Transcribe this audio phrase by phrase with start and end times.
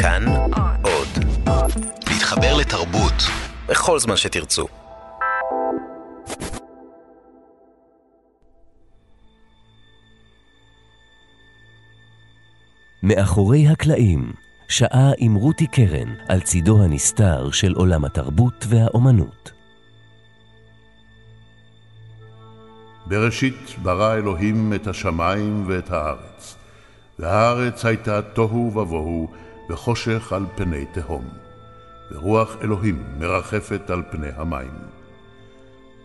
[0.00, 0.24] כאן
[0.82, 1.08] עוד.
[2.10, 3.14] להתחבר לתרבות
[3.68, 4.66] בכל זמן שתרצו.
[13.02, 14.32] מאחורי הקלעים,
[14.68, 19.52] שעה עם רותי קרן על צידו הנסתר של עולם התרבות והאומנות.
[23.06, 26.56] בראשית ברא אלוהים את השמיים ואת הארץ,
[27.18, 29.28] והארץ הייתה תוהו ובוהו
[29.70, 31.24] וחושך על פני תהום,
[32.10, 34.70] ורוח אלוהים מרחפת על פני המים.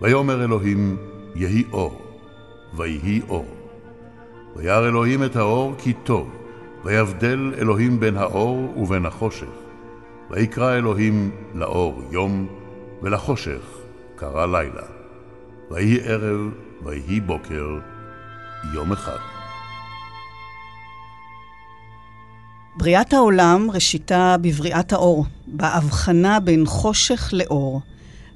[0.01, 0.97] ויאמר אלוהים,
[1.35, 2.01] יהי אור,
[2.73, 3.47] ויהי אור.
[4.55, 6.29] וירא אלוהים את האור כי טוב,
[6.83, 9.53] ויבדל אלוהים בין האור ובין החושך.
[10.31, 12.47] ויקרא אלוהים לאור יום,
[13.01, 13.77] ולחושך
[14.15, 14.87] קרא לילה.
[15.71, 16.39] ויהי ערב,
[16.83, 17.79] ויהי בוקר,
[18.73, 19.32] יום אחד.
[22.75, 27.81] בריאת העולם ראשיתה בבריאת האור, בהבחנה בין חושך לאור.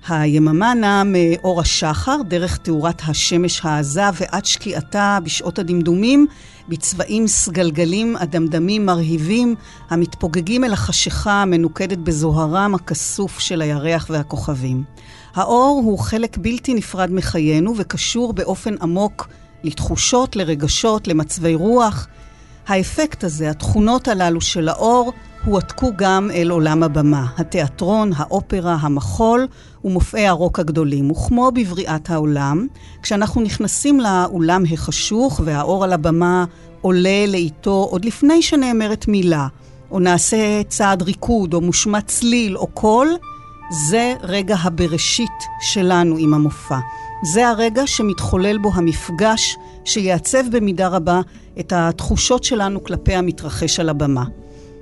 [0.09, 6.27] היממה נעה מאור השחר, דרך תאורת השמש העזה ועד שקיעתה בשעות הדמדומים,
[6.69, 9.55] בצבעים סגלגלים אדמדמים מרהיבים,
[9.89, 14.83] המתפוגגים אל החשיכה המנוקדת בזוהרם הכסוף של הירח והכוכבים.
[15.35, 19.27] האור הוא חלק בלתי נפרד מחיינו וקשור באופן עמוק
[19.63, 22.07] לתחושות, לרגשות, למצבי רוח.
[22.67, 25.13] האפקט הזה, התכונות הללו של האור,
[25.45, 29.47] הועתקו גם אל עולם הבמה, התיאטרון, האופרה, המחול
[29.85, 31.11] ומופעי הרוק הגדולים.
[31.11, 32.67] וכמו בבריאת העולם,
[33.01, 36.45] כשאנחנו נכנסים לאולם החשוך והאור על הבמה
[36.81, 39.47] עולה לאיתו עוד לפני שנאמרת מילה,
[39.91, 43.07] או נעשה צעד ריקוד, או מושמע צליל, או קול,
[43.89, 46.79] זה רגע הבראשית שלנו עם המופע.
[47.23, 51.21] זה הרגע שמתחולל בו המפגש שיעצב במידה רבה
[51.59, 54.23] את התחושות שלנו כלפי המתרחש על הבמה.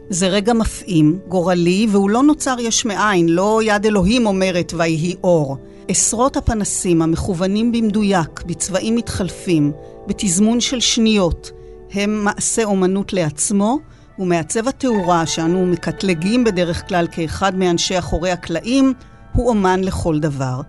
[0.09, 5.57] זה רגע מפעים, גורלי, והוא לא נוצר יש מאין, לא יד אלוהים אומרת ויהי אור.
[5.87, 9.71] עשרות הפנסים המכוונים במדויק, בצבעים מתחלפים,
[10.07, 11.51] בתזמון של שניות,
[11.93, 13.79] הם מעשה אומנות לעצמו,
[14.19, 18.93] ומעצב התאורה שאנו מקטלגים בדרך כלל כאחד מאנשי אחורי הקלעים,
[19.33, 20.61] הוא אומן לכל דבר.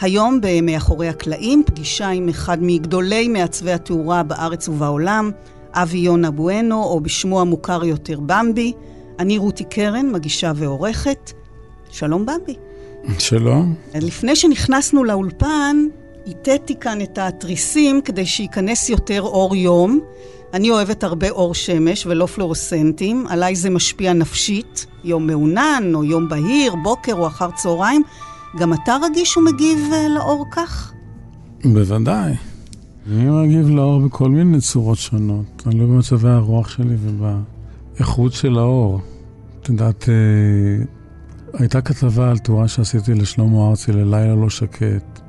[0.00, 5.30] היום ב"מאחורי הקלעים" פגישה עם אחד מגדולי מעצבי התאורה בארץ ובעולם,
[5.72, 8.72] אבי יונה בואנו, או בשמו המוכר יותר במבי.
[9.18, 11.32] אני רותי קרן, מגישה ועורכת.
[11.90, 12.54] שלום במבי.
[13.18, 13.74] שלום.
[13.94, 15.76] לפני שנכנסנו לאולפן,
[16.26, 20.00] איתתי כאן את התריסים כדי שייכנס יותר אור יום.
[20.54, 26.28] אני אוהבת הרבה אור שמש ולא פלורסנטים, עליי זה משפיע נפשית, יום מעונן או יום
[26.28, 28.02] בהיר, בוקר או אחר צהריים.
[28.58, 30.92] גם אתה רגיש ומגיב אה, לאור כך?
[31.64, 32.32] בוודאי.
[33.12, 39.00] אני מגיב לאור בכל מיני צורות שונות, אני לא במצבי הרוח שלי ובאיכות של האור.
[39.60, 40.84] את יודעת, אה,
[41.58, 45.20] הייתה כתבה על תאורה שעשיתי לשלמה ארצי ללילה לא שקט.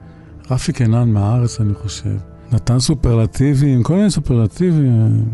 [0.52, 2.18] רפי קנן מהארץ, אני חושב.
[2.52, 5.26] נתן סופרלטיבים, כל מיני סופרלטיבים.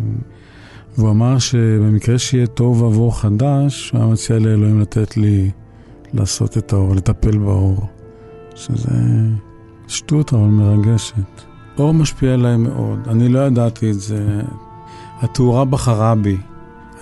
[0.98, 5.52] והוא אמר שבמקרה שיהיה תוהו ובוהו חדש, הוא היה מציע לאלוהים לתת לי
[6.14, 7.88] לעשות את האור, לטפל באור.
[8.56, 8.92] שזה
[9.88, 11.42] שטות אבל מרגשת.
[11.78, 14.42] אור משפיע עליי מאוד, אני לא ידעתי את זה.
[15.22, 16.38] התאורה בחרה בי.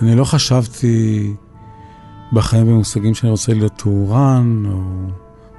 [0.02, 1.34] אני לא חשבתי
[2.32, 4.80] בחיים במושגים שאני רוצה להיות תאורן, או...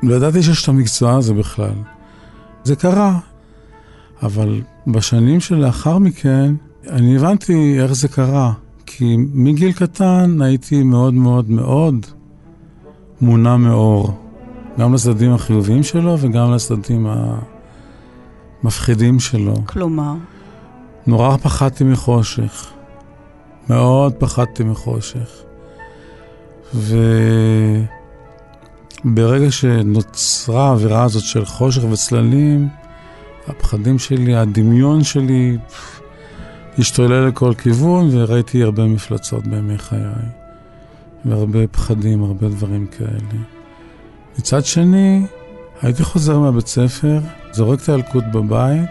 [0.04, 1.76] לא ידעתי שיש את המקצוע הזה בכלל.
[2.64, 3.20] זה קרה,
[4.24, 6.56] אבל בשנים שלאחר מכן,
[6.90, 8.54] אני הבנתי איך זה קרה.
[8.86, 12.06] כי מגיל קטן הייתי מאוד מאוד מאוד
[13.22, 14.24] מונע מאור.
[14.80, 17.08] גם לצדדים החיוביים שלו וגם לצדדים
[18.64, 19.54] המפחידים שלו.
[19.66, 20.14] כלומר?
[21.08, 22.72] נורא פחדתי מחושך.
[23.70, 25.44] מאוד פחדתי מחושך.
[29.04, 32.68] וברגע שנוצרה האווירה הזאת של חושך וצללים,
[33.48, 35.58] הפחדים שלי, הדמיון שלי,
[36.80, 40.43] השתולל לכל כיוון, וראיתי הרבה מפלצות בימי חיי.
[41.26, 43.44] והרבה פחדים, הרבה דברים כאלה.
[44.40, 45.26] מצד שני,
[45.82, 47.20] הייתי חוזר מהבית ספר,
[47.52, 48.90] זורק את הילקוט בבית,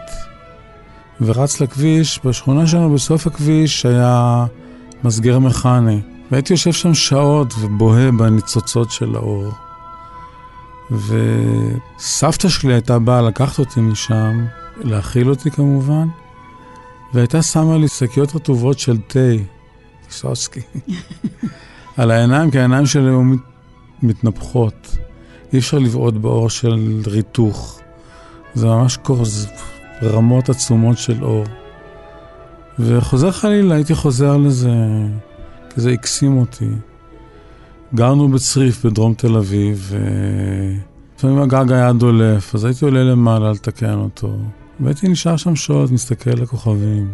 [1.20, 2.20] ורץ לכביש.
[2.25, 4.46] בשכונה שלנו בסוף הכביש היה
[5.05, 6.00] מסגר מכני.
[6.31, 9.52] והייתי יושב שם שעות ובוהה בניצוצות של האור.
[10.90, 14.46] וסבתא שלי הייתה באה לקחת אותי משם,
[14.76, 16.08] להאכיל אותי כמובן,
[17.14, 19.19] והייתה שמה לי שקיות רטובות של תה,
[20.06, 20.61] ויסוצקי,
[21.97, 23.23] על העיניים, כי העיניים שלי היו
[24.03, 24.97] מתנפחות.
[25.53, 27.81] אי אפשר לבעוט באור של ריתוך.
[28.55, 29.49] זה ממש כורז,
[30.03, 31.44] רמות עצומות של אור.
[32.79, 34.75] וחוזר חלילה, הייתי חוזר לזה,
[35.75, 36.69] כי זה הקסים אותי.
[37.94, 44.37] גרנו בצריף בדרום תל אביב, ולפעמים הגג היה דולף, אז הייתי עולה למעלה לתקן אותו.
[44.81, 47.11] והייתי נשאר שם שעות, מסתכל לכוכבים.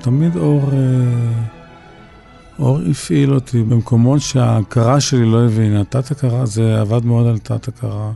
[0.00, 1.55] תמיד אור, אה,
[2.58, 5.84] אור הפעיל אותי במקומות שההכרה שלי לא הבינה.
[5.84, 8.12] תת-הכרה, זה עבד מאוד על תת-הכרה.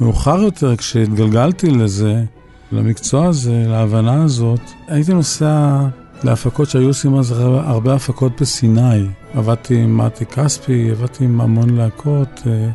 [0.00, 2.24] מאוחר יותר, כשהתגלגלתי לזה,
[2.72, 5.78] למקצוע הזה, להבנה הזאת, הייתי נוסע
[6.24, 9.06] להפקות שהיו עושים אז הרבה הפקות בסיני.
[9.34, 12.70] עבדתי עם מתי כספי, עבדתי עם המון להקות, אה,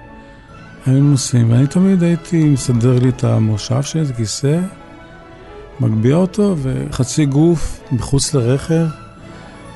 [0.86, 4.60] היינו נוסעים, ואני תמיד הייתי מסדר לי את המושב שלי, את הכיסא,
[5.80, 8.86] מגביה אותו, וחצי גוף מחוץ לרכב,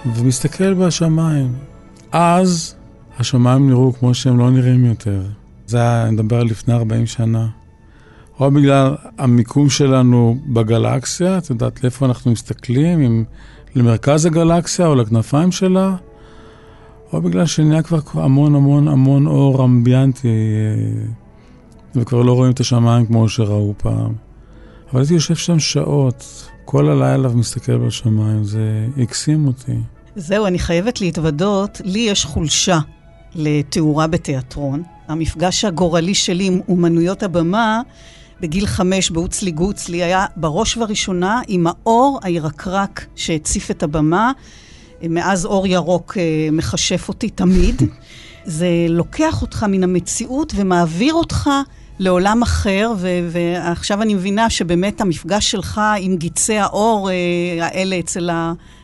[0.05, 1.53] ומסתכל בשמיים.
[2.11, 2.75] אז
[3.19, 5.21] השמיים נראו כמו שהם לא נראים יותר.
[5.67, 7.47] זה היה, אני מדבר על לפני 40 שנה.
[8.39, 13.23] או בגלל המיקום שלנו בגלקסיה, את יודעת לאיפה אנחנו מסתכלים, אם
[13.75, 15.95] למרכז הגלקסיה או לכנפיים שלה,
[17.13, 21.03] או בגלל שנהיה כבר המון המון המון אור אמביאנטי, אה,
[21.95, 24.13] וכבר לא רואים את השמיים כמו שראו פעם.
[24.91, 29.77] אבל הייתי יושב שם שעות, כל הלילה ומסתכל בשמיים, זה הקסים אותי.
[30.15, 32.79] זהו, אני חייבת להתוודות, לי יש חולשה
[33.35, 34.83] לתאורה בתיאטרון.
[35.07, 37.81] המפגש הגורלי שלי עם אומנויות הבמה,
[38.41, 44.31] בגיל חמש באוצלי גוצלי, היה בראש ובראשונה עם האור הירקרק שהציף את הבמה.
[45.03, 47.81] מאז אור ירוק אה, מכשף אותי תמיד.
[48.45, 51.49] זה לוקח אותך מן המציאות ומעביר אותך
[51.99, 57.15] לעולם אחר, ו- ועכשיו אני מבינה שבאמת המפגש שלך עם גיצי האור אה,
[57.65, 58.29] האלה אצל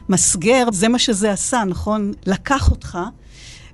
[0.09, 2.11] המסגר, זה מה שזה עשה, נכון?
[2.25, 2.97] לקח אותך.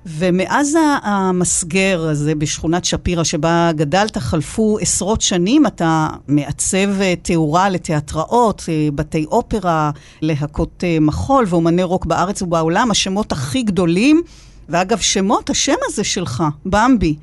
[0.06, 8.64] ומאז המסגר הזה בשכונת שפירא, שבה גדלת, חלפו עשרות שנים, אתה מעצב אה, תאורה לתיאטראות,
[8.68, 9.90] אה, בתי אופרה,
[10.22, 14.22] להקות אה, מחול ואומני רוק בארץ ובעולם, השמות הכי גדולים.
[14.68, 17.16] ואגב, שמות, השם הזה שלך, במבי,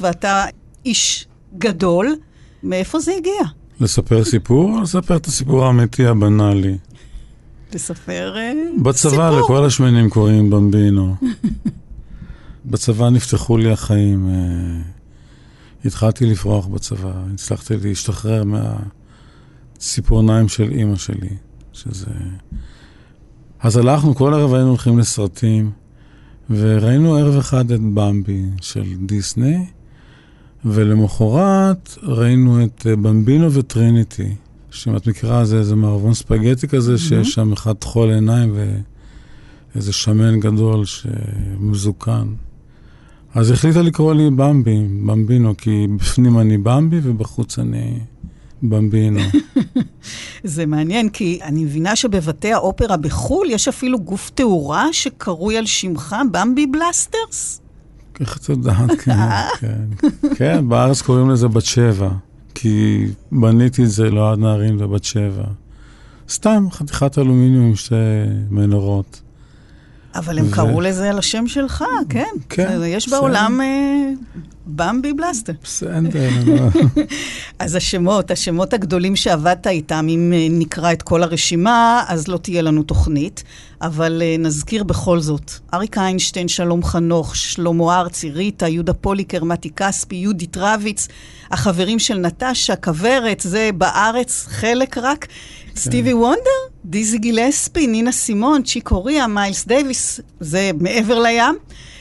[0.00, 0.44] ואתה
[0.84, 1.26] איש
[1.58, 2.16] גדול,
[2.62, 3.42] מאיפה זה הגיע?
[3.80, 6.78] לספר סיפור או לספר את הסיפור האמיתי הבנאלי?
[7.74, 8.36] לספר
[8.82, 9.12] בצבא סיפור.
[9.12, 11.14] בצבא לכל השמנים קוראים במבינו.
[12.70, 14.28] בצבא נפתחו לי החיים.
[14.28, 14.80] אה,
[15.84, 18.42] התחלתי לפרוח בצבא, הצלחתי להשתחרר
[19.74, 21.36] מהציפורניים של אימא שלי,
[21.72, 22.10] שזה...
[23.60, 25.70] אז הלכנו, כל ערב היינו הולכים לסרטים,
[26.50, 29.66] וראינו ערב אחד את במבי של דיסני,
[30.64, 34.34] ולמחרת ראינו את אה, במבינו וטריניטי,
[34.70, 36.98] שאם את מכירה, זה איזה מערבון ספגטי כזה, mm-hmm.
[36.98, 38.56] שיש שם אחד תכול עיניים
[39.74, 42.26] ואיזה שמן גדול שמזוקן.
[43.34, 47.98] אז החליטה לקרוא לי במבי, במבינו, כי בפנים אני במבי ובחוץ אני
[48.62, 49.20] במבינו.
[50.44, 56.16] זה מעניין, כי אני מבינה שבבתי האופרה בחו"ל יש אפילו גוף תאורה שקרוי על שמך
[56.32, 57.60] במבי בלסטרס?
[58.20, 59.12] איך את יודעת, כן,
[59.60, 60.08] כן.
[60.34, 62.10] כן, בארץ קוראים לזה בת שבע,
[62.60, 65.44] כי בניתי את זה לא עד נערים ובת שבע.
[66.28, 67.94] סתם חתיכת אלומיניום עם שתי
[68.50, 69.22] מנורות.
[70.14, 70.50] אבל הם ו...
[70.50, 72.24] קראו לזה על השם שלך, כן.
[72.48, 72.80] כן.
[72.86, 73.20] יש בסדר.
[73.20, 73.60] בעולם
[74.66, 75.52] במבי בלסטר.
[75.62, 76.28] בסדר.
[77.58, 82.62] אז השמות, השמות הגדולים שעבדת איתם, אם אה, נקרא את כל הרשימה, אז לא תהיה
[82.62, 83.44] לנו תוכנית.
[83.82, 89.70] אבל אה, נזכיר בכל זאת, אריק איינשטיין, שלום חנוך, שלמה ארצי, ריטה, יהודה פוליקר, מתי
[89.70, 91.08] כספי, יהודית רביץ,
[91.50, 95.26] החברים של נטשה, כוורת, זה בארץ חלק רק.
[95.76, 101.54] סטיבי וונדר, דיזי גילספי, נינה סימון, צ'יק קוריאה, מיילס דייוויס, זה מעבר לים.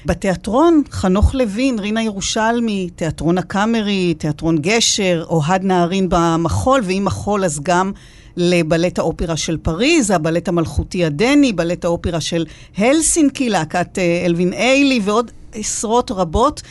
[0.05, 7.59] בתיאטרון, חנוך לוין, רינה ירושלמי, תיאטרון הקאמרי, תיאטרון גשר, אוהד נהרין במחול, ואם מחול אז
[7.63, 7.91] גם
[8.37, 12.45] לבלט האופרה של פריז, הבלט המלכותי הדני, בלט האופרה של
[12.77, 16.61] הלסינקי, להקת אה, אלווין איילי ועוד עשרות רבות.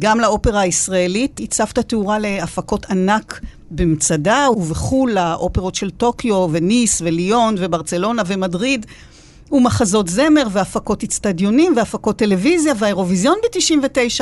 [0.00, 8.22] גם לאופרה הישראלית הצבת תאורה להפקות ענק במצדה ובחו"ל, לאופרות של טוקיו וניס וליון וברצלונה
[8.26, 8.86] ומדריד.
[9.52, 14.20] ומחזות זמר והפקות אצטדיונים והפקות טלוויזיה והאירוויזיון ב-99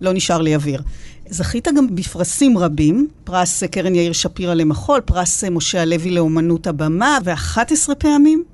[0.00, 0.82] ולא נשאר לי אוויר.
[1.30, 7.94] זכית גם בפרסים רבים, פרס קרן יאיר שפירא למחול, פרס משה הלוי לאומנות הבמה, ו-11
[7.98, 8.44] פעמים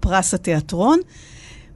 [0.00, 0.98] פרס התיאטרון.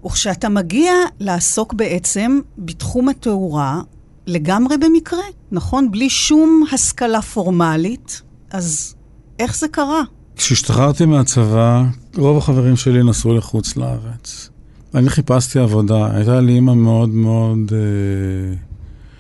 [0.07, 3.81] וכשאתה מגיע לעסוק בעצם בתחום התאורה,
[4.27, 5.91] לגמרי במקרה, נכון?
[5.91, 8.95] בלי שום השכלה פורמלית, אז
[9.39, 10.03] איך זה קרה?
[10.37, 11.85] כשהשתחררתי מהצבא,
[12.17, 14.51] רוב החברים שלי נסעו לחוץ לארץ.
[14.95, 18.57] אני חיפשתי עבודה, הייתה לי אימא מאוד מאוד אה,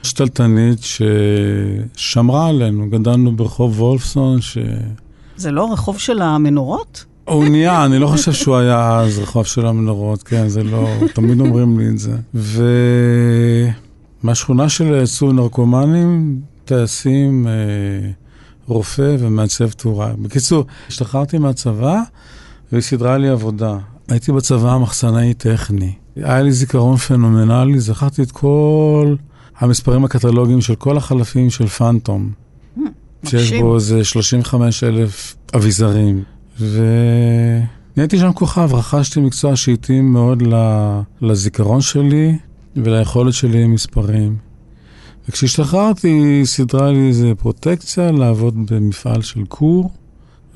[0.02, 0.78] שתלטנית
[1.96, 4.58] ששמרה עלינו, גדלנו ברחוב וולפסון ש...
[5.36, 7.04] זה לא רחוב של המנורות?
[7.24, 11.40] הוא נהיה, אני לא חושב שהוא היה אז רחוב של המנורות, כן, זה לא, תמיד
[11.40, 12.16] אומרים לי את זה.
[14.24, 17.52] ומהשכונה של יצאו נרקומנים, טייסים, אה,
[18.66, 20.12] רופא ומעצב תאורה.
[20.18, 22.00] בקיצור, השתחררתי מהצבא
[22.72, 23.78] והיא סידרה לי עבודה.
[24.08, 25.92] הייתי בצבא מחסנאי טכני.
[26.16, 29.14] היה לי זיכרון פנומנלי, זכרתי את כל
[29.58, 32.30] המספרים הקטלוגיים של כל החלפים של פאנטום.
[32.76, 32.80] Hmm,
[33.26, 36.22] שיש בו איזה 35 אלף אביזרים.
[36.60, 40.42] ונהייתי שם כוכב, רכשתי מקצוע שהתאים מאוד
[41.20, 42.38] לזיכרון שלי
[42.76, 44.36] וליכולת שלי עם מספרים.
[45.28, 49.90] וכשהשתחררתי, היא סידרה לי איזה פרוטקציה לעבוד במפעל של קור,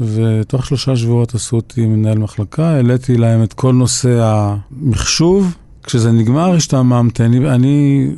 [0.01, 5.57] ותוך שלושה שבועות עשו אותי מנהל מחלקה, העליתי להם את כל נושא המחשוב.
[5.83, 8.09] כשזה נגמר, השתעממתי, אני, אני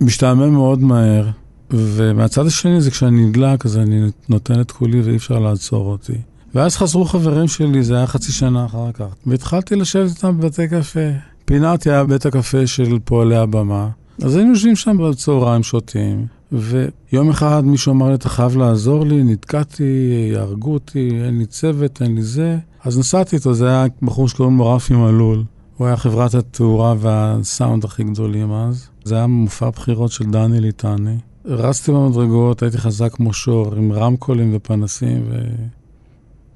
[0.00, 1.28] משתעמם מאוד מהר,
[1.70, 6.18] ומהצד השני זה כשאני נדלק, אז אני נותן את כולי ואי אפשר לעצור אותי.
[6.54, 11.29] ואז חזרו חברים שלי, זה היה חצי שנה אחר כך, והתחלתי לשבת איתם בבתי קפה.
[11.50, 13.88] פינת היה בית הקפה של פועלי הבמה,
[14.22, 19.22] אז היינו יושבים שם בצהריים שותים, ויום אחד מישהו אמר לי, אתה חייב לעזור לי,
[19.22, 22.58] נתקעתי, יהרגו אותי, אין לי צוות, אין לי זה.
[22.84, 25.44] אז נסעתי איתו, זה היה בחור שקוראים לו רפי מלול.
[25.76, 28.88] הוא היה חברת התאורה והסאונד הכי גדולים אז.
[29.04, 31.16] זה היה מופע בחירות של דני ליטני.
[31.44, 35.38] רצתי במדרגות, הייתי חזק כמו שור, עם רמקולים ופנסים, ו...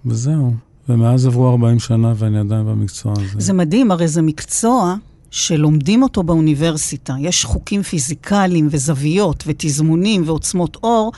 [0.06, 0.54] וזהו.
[0.88, 3.24] ומאז עברו 40 שנה ואני עדיין במקצוע הזה.
[3.38, 4.94] זה מדהים, הרי זה מקצוע
[5.30, 7.14] שלומדים אותו באוניברסיטה.
[7.20, 11.12] יש חוקים פיזיקליים וזוויות ותזמונים ועוצמות אור,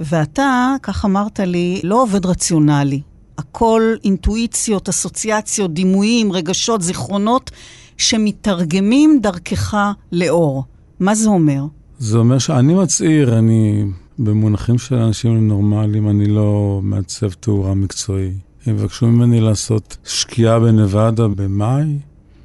[0.00, 3.00] ואתה, כך אמרת לי, לא עובד רציונלי.
[3.38, 7.50] הכל אינטואיציות, אסוציאציות, דימויים, רגשות, זיכרונות,
[7.96, 9.76] שמתרגמים דרכך
[10.12, 10.64] לאור.
[11.00, 11.64] מה זה אומר?
[11.98, 13.84] זה אומר שאני מצעיר, אני,
[14.18, 18.32] במונחים של אנשים נורמליים, אני לא מעצב תאורה מקצועי.
[18.66, 21.98] הם יבקשו ממני לעשות שקיעה בנבדה במאי,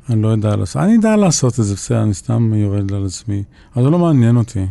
[0.09, 0.81] אני לא יודע לעשות.
[0.81, 3.43] אני יודע לעשות את זה, בסדר, אני סתם יורד על עצמי.
[3.75, 4.65] אבל זה לא מעניין אותי.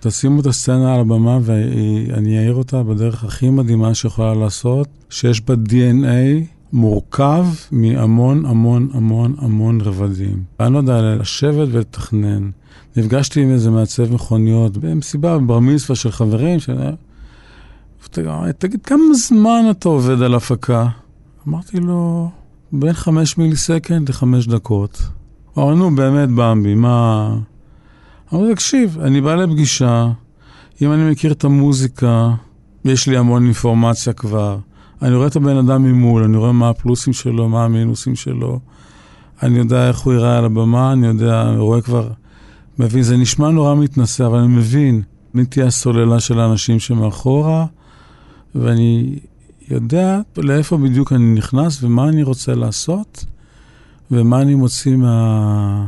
[0.00, 5.54] תשימו את הסצנה על הבמה ואני אעיר אותה בדרך הכי מדהימה שיכולה לעשות, שיש בה
[5.54, 10.42] DNA מורכב מהמון המון המון המון רבדים.
[10.60, 12.50] אני לא יודע, לשבת ולתכנן.
[12.96, 16.70] נפגשתי עם איזה מעצב מכוניות במסיבה, בר מצווה של חברים, ש...
[18.58, 20.88] תגיד, כמה זמן אתה עובד על הפקה?
[21.48, 22.30] אמרתי לו,
[22.72, 25.02] בין חמש מיליסקנד לחמש דקות.
[25.54, 27.36] הוא אמר, נו, באמת, במבי, מה...
[28.34, 30.10] אמרתי, תקשיב, אני בא לפגישה,
[30.82, 32.30] אם אני מכיר את המוזיקה,
[32.84, 34.58] יש לי המון אינפורמציה כבר.
[35.02, 38.60] אני רואה את הבן אדם ממול, אני רואה מה הפלוסים שלו, מה המינוסים שלו.
[39.42, 42.08] אני יודע איך הוא ייראה על הבמה, אני יודע, אני רואה כבר,
[42.78, 45.02] מבין, זה נשמע נורא מתנשא, אבל אני מבין
[45.34, 47.66] מי תהיה הסוללה של האנשים שמאחורה,
[48.54, 49.18] ואני
[49.70, 53.24] יודע לאיפה בדיוק אני נכנס ומה אני רוצה לעשות,
[54.10, 55.86] ומה אני מוציא מה...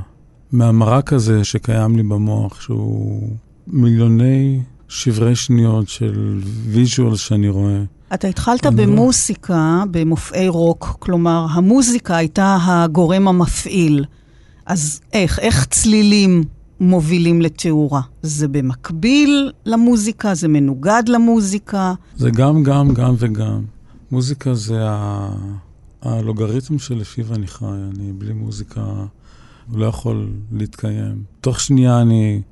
[0.52, 3.28] מהמרק הזה שקיים לי במוח, שהוא
[3.66, 7.82] מיליוני שברי שניות של visual שאני רואה.
[8.14, 14.04] אתה התחלת במוסיקה, במופעי רוק, כלומר, המוזיקה הייתה הגורם המפעיל.
[14.66, 16.44] אז איך, איך צלילים
[16.80, 18.00] מובילים לתאורה?
[18.22, 20.34] זה במקביל למוזיקה?
[20.34, 21.94] זה מנוגד למוזיקה?
[22.16, 23.64] זה גם, גם, גם וגם.
[24.10, 25.28] מוזיקה זה ה...
[26.02, 27.64] הלוגריתם שלפיו אני חי.
[27.64, 28.82] אני בלי מוזיקה
[29.74, 31.22] לא יכול להתקיים.
[31.40, 32.42] תוך שנייה אני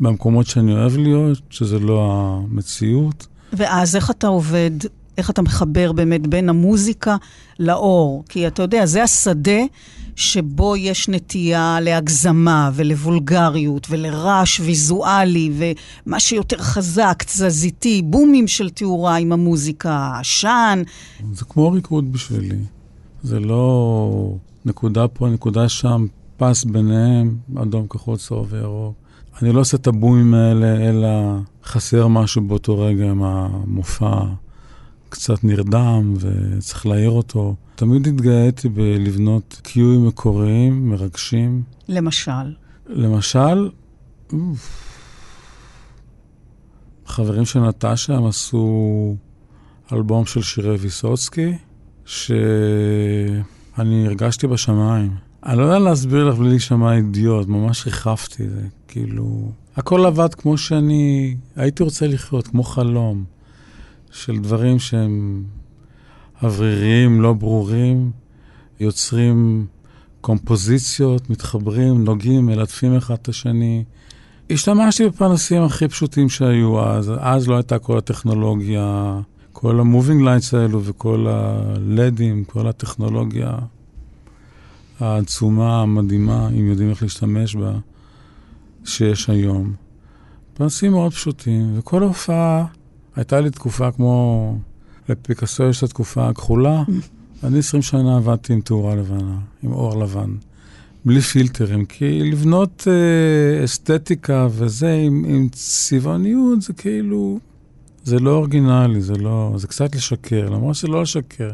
[0.00, 3.26] במקומות שאני אוהב להיות, שזה לא המציאות.
[3.52, 4.70] ואז איך אתה עובד
[5.18, 7.16] איך אתה מחבר באמת בין המוזיקה
[7.58, 8.24] לאור.
[8.28, 9.60] כי אתה יודע, זה השדה
[10.16, 15.50] שבו יש נטייה להגזמה ולוולגריות ולרעש ויזואלי
[16.06, 20.82] ומה שיותר חזק, תזזיתי, בומים של תאורה עם המוזיקה, עשן.
[21.32, 22.56] זה כמו ריקוד בשבילי.
[23.22, 26.06] זה לא נקודה פה, נקודה שם,
[26.36, 28.94] פס ביניהם, אדום, כחול, צהוב וירוק.
[29.42, 31.08] אני לא עושה את הבומים האלה, אלא
[31.64, 34.20] חסר משהו באותו רגע עם המופע.
[35.14, 37.54] קצת נרדם וצריך להעיר אותו.
[37.74, 41.62] תמיד התגאיתי בלבנות קיואים מקוריים, מרגשים.
[41.88, 42.54] למשל?
[42.86, 43.70] למשל,
[47.06, 49.16] חברים של נטשה, הם עשו
[49.92, 51.52] אלבום של שירי ויסוצקי,
[52.04, 55.10] שאני הרגשתי בשמיים.
[55.46, 59.52] אני לא יודע להסביר לך בלי להישמע אידיוט, ממש ריחפתי, זה כאילו...
[59.76, 63.24] הכל עבד כמו שאני הייתי רוצה לחיות, כמו חלום.
[64.14, 65.44] של דברים שהם
[66.42, 68.10] אווריריים, לא ברורים,
[68.80, 69.66] יוצרים
[70.20, 73.84] קומפוזיציות, מתחברים, נוגעים, מלטפים אחד את השני.
[74.50, 77.12] השתמשתי בפנסים הכי פשוטים שהיו אז.
[77.18, 79.20] אז לא הייתה כל הטכנולוגיה,
[79.52, 83.58] כל ה moving lights האלו וכל הלדים, כל הטכנולוגיה
[85.00, 87.72] העצומה, המדהימה, אם יודעים איך להשתמש בה,
[88.84, 89.72] שיש היום.
[90.54, 92.64] פנסים מאוד פשוטים, וכל הופעה,
[93.16, 94.58] הייתה לי תקופה כמו,
[95.08, 96.82] לפיקאסו יש את התקופה הכחולה,
[97.44, 100.30] אני 20 שנה עבדתי עם תאורה לבנה, עם אור לבן,
[101.04, 107.38] בלי פילטרים, כי לבנות אה, אסתטיקה וזה עם, עם צבעוניות זה כאילו,
[108.04, 111.50] זה לא אורגינלי, זה לא, זה קצת לשקר, למרות שלא לשקר.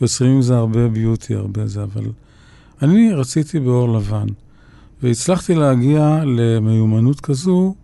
[0.00, 2.06] יוצרים עם זה הרבה ביוטי, הרבה זה, אבל
[2.82, 4.26] אני רציתי באור לבן,
[5.02, 7.74] והצלחתי להגיע למיומנות כזו,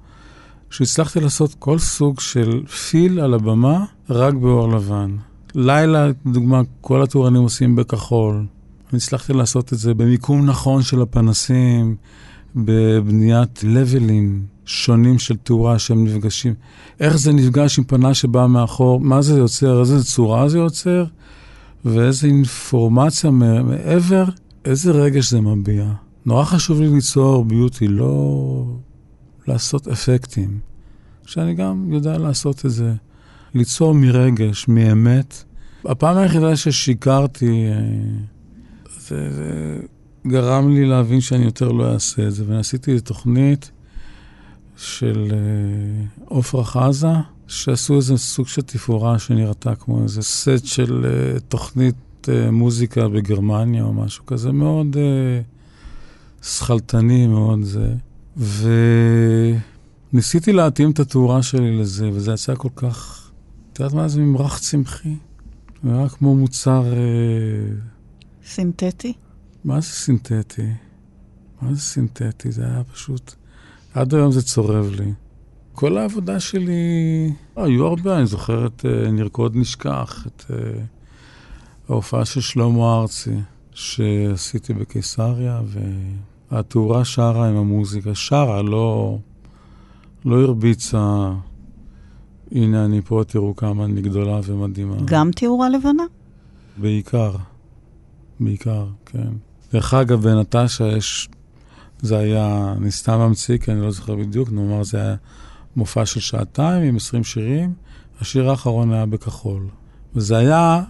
[0.73, 5.17] שהצלחתי לעשות כל סוג של פיל על הבמה רק באור לבן.
[5.55, 8.35] לילה, לדוגמה, כל הטורנים עושים בכחול.
[8.35, 11.97] אני הצלחתי לעשות את זה במיקום נכון של הפנסים,
[12.57, 16.55] בבניית לבלים שונים של תאורה שהם נפגשים.
[17.01, 21.05] איך זה נפגש עם פנס שבא מאחור, מה זה יוצר, איזה צורה זה יוצר,
[21.85, 24.25] ואיזה אינפורמציה מעבר,
[24.65, 25.93] איזה רגש זה מביע.
[26.27, 28.65] נורא חשוב לי ליצור ביוטי, לא
[29.47, 30.59] לעשות אפקטים.
[31.27, 32.93] שאני גם יודע לעשות את זה.
[33.55, 35.45] ליצור מרגש, מאמת.
[35.85, 37.81] הפעם היחידה ששיקרתי, אה,
[38.99, 39.81] זה, זה
[40.27, 43.71] גרם לי להבין שאני יותר לא אעשה את זה, ועשיתי תוכנית
[44.77, 47.09] של אה, עופרה חזה,
[47.47, 53.85] שעשו איזה סוג של תפאורה שנראתה כמו איזה סט של uh, תוכנית uh, מוזיקה בגרמניה
[53.85, 57.95] או משהו כזה, מאוד uh, שכלתני, מאוד זה.
[60.13, 63.31] וניסיתי להתאים את התאורה שלי לזה, וזה יצא כל כך...
[63.73, 65.17] את יודעת מה זה ממרח צמחי?
[65.85, 66.85] זה היה כמו מוצר...
[66.93, 68.47] Uh...
[68.47, 69.13] סינתטי?
[69.65, 70.69] מה זה סינתטי?
[71.63, 72.53] מה זה סינתטי?
[72.53, 73.35] זה היה פשוט...
[73.95, 75.13] עד היום זה צורב לי.
[75.73, 80.51] כל העבודה שלי, לא, היו הרבה, אני זוכר את uh, נרקוד נשכח, את
[81.89, 83.37] ההופעה של שלמה ארצי,
[83.75, 85.61] שעשיתי בקיסריה,
[86.53, 89.19] והתאורה שרה עם המוזיקה, שרה, לא,
[90.25, 91.33] לא הרביצה,
[92.53, 94.97] הנה אני פה, תראו כמה אני גדולה ומדהימה.
[95.05, 96.03] גם תאורה לבנה?
[96.77, 97.33] בעיקר,
[98.41, 99.29] בעיקר, כן.
[99.73, 101.29] דרך אגב, בנטשה יש,
[102.01, 105.15] זה היה, אני סתם ממציא, כי אני לא זוכר בדיוק, נאמר, זה היה
[105.77, 107.75] מופע של שעתיים עם 20 שירים,
[108.21, 109.67] השיר האחרון היה בכחול.
[110.15, 110.83] וזה היה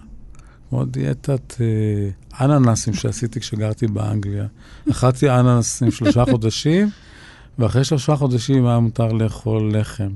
[0.73, 4.45] כמו דיאטת אה, אננסים שעשיתי כשגרתי באנגליה.
[4.91, 6.89] אכלתי אננסים שלושה חודשים,
[7.59, 10.09] ואחרי שלושה חודשים היה מותר לאכול לחם.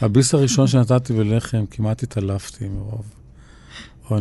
[0.00, 3.04] הביס הראשון שנתתי בלחם, כמעט התעלפתי מרוב.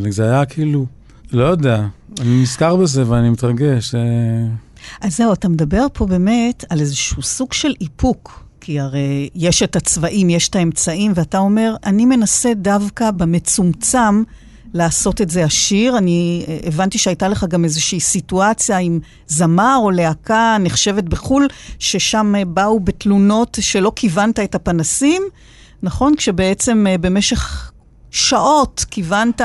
[0.10, 0.86] זה היה כאילו,
[1.32, 1.88] לא יודע,
[2.22, 3.96] אני נזכר בזה ואני מתרגש.
[3.96, 4.02] אה.
[5.02, 8.44] אז זהו, אתה מדבר פה באמת על איזשהו סוג של איפוק.
[8.62, 14.24] כי הרי יש את הצבעים, יש את האמצעים, ואתה אומר, אני מנסה דווקא במצומצם
[14.74, 15.98] לעשות את זה עשיר.
[15.98, 21.48] אני אה, הבנתי שהייתה לך גם איזושהי סיטואציה עם זמר או להקה נחשבת בחו"ל,
[21.80, 25.24] ששם אה, באו בתלונות שלא כיוונת את הפנסים,
[25.84, 26.16] נכון?
[26.16, 27.72] כשבעצם אה, במשך
[28.12, 29.44] שעות כיוונת, 아,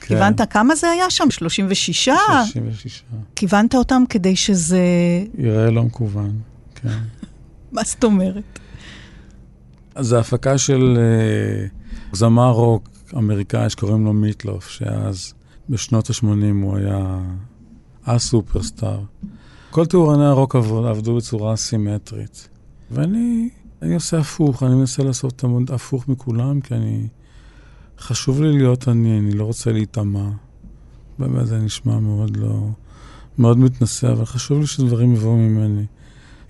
[0.00, 0.06] כן.
[0.06, 1.30] כיוונת, כמה זה היה שם?
[1.30, 2.08] 36?
[2.52, 3.02] 36.
[3.36, 4.80] כיוונת אותם כדי שזה...
[5.38, 6.32] יראה לא מקוון,
[6.74, 6.88] כן.
[7.72, 8.58] מה זאת אומרת?
[9.98, 10.98] זה הפקה של
[12.12, 15.34] uh, זמר רוק אמריקאי שקוראים לו מיטלוף, שאז
[15.68, 16.26] בשנות ה-80
[16.62, 17.20] הוא היה
[18.06, 19.00] הסופרסטאר.
[19.70, 22.48] כל תאורני הרוק עבדו בצורה סימטרית.
[22.90, 23.48] ואני
[23.82, 27.08] אני עושה הפוך, אני מנסה לעשות את המוד הפוך מכולם, כי אני...
[28.00, 30.28] חשוב לי להיות אני, אני לא רוצה להיטמע.
[31.18, 32.68] באמת זה נשמע מאוד לא...
[33.38, 35.86] מאוד מתנשא, אבל חשוב לי שדברים יבואו ממני.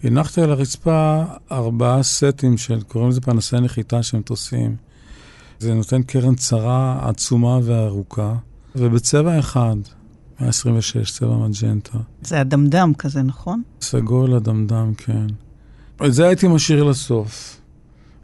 [0.04, 4.76] הנחתי על הרצפה ארבעה סטים של, קוראים לזה פנסי נחיתה של מטוסים.
[5.58, 8.34] זה נותן קרן צרה עצומה וארוכה,
[8.76, 9.76] ובצבע אחד,
[10.40, 11.98] 126, צבע מג'נטה.
[12.22, 13.62] זה אדמדם כזה, נכון?
[13.80, 15.26] סגול אדמדם, כן.
[16.06, 17.60] את זה הייתי משאיר לסוף.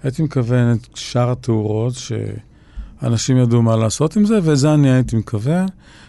[0.03, 5.17] הייתי מכוון את שאר התאורות, שאנשים ידעו מה לעשות עם זה, ואת זה אני הייתי
[5.17, 5.67] מכוון.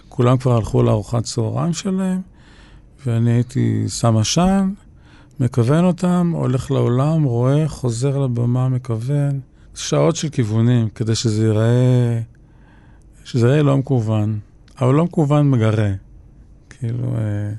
[0.09, 2.21] כולם כבר הלכו לארוחת צהריים שלהם,
[3.05, 4.73] ואני הייתי שם עשן,
[5.39, 9.39] מכוון אותם, הולך לעולם, רואה, חוזר לבמה, מכוון.
[9.75, 12.21] שעות של כיוונים, כדי שזה ייראה,
[13.23, 14.39] שזה ייראה לא מקוון.
[14.81, 15.91] אבל לא מקוון מגרה.
[16.69, 17.51] כאילו, אה,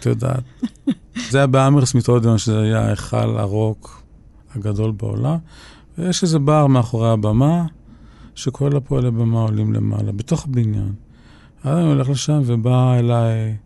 [0.00, 0.42] את יודעת.
[1.30, 4.02] זה היה באמרסמית אודיון, שזה היה היכל הרוק
[4.54, 5.36] הגדול בעולם.
[5.98, 7.66] ויש איזה בר מאחורי הבמה,
[8.34, 10.92] שכל הפועלי במה עולים למעלה, בתוך הבניין.
[11.64, 13.56] אז אני הולך לשם ובא אליי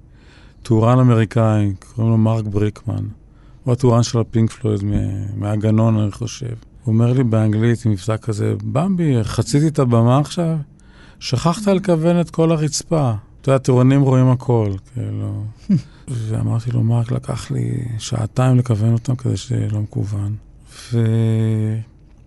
[0.63, 3.05] טורן אמריקאי, קוראים לו מרק בריקמן.
[3.65, 4.81] הוא התאורן של הפינק פלויד
[5.37, 6.70] מהגנון, אני חושב.
[6.85, 10.57] הוא אומר לי באנגלית, עם מבטא כזה, במבי, חציתי את הבמה עכשיו?
[11.21, 13.12] שכחת לכוון את כל הרצפה.
[13.40, 15.45] אתה יודע, תאורנים רואים הכל, כאילו.
[16.09, 20.35] ואמרתי לו, מרק, לקח לי שעתיים לכוון אותם כדי שיהיה לא מכוון.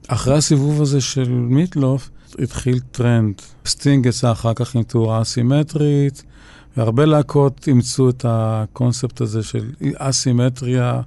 [0.10, 3.36] ואחרי הסיבוב הזה של מיטלוף, התחיל טרנד.
[3.66, 6.24] סטינג יצא אחר כך עם תאורה אסימטרית,
[6.78, 11.02] והרבה להקות אימצו את הקונספט הזה של אסימטריה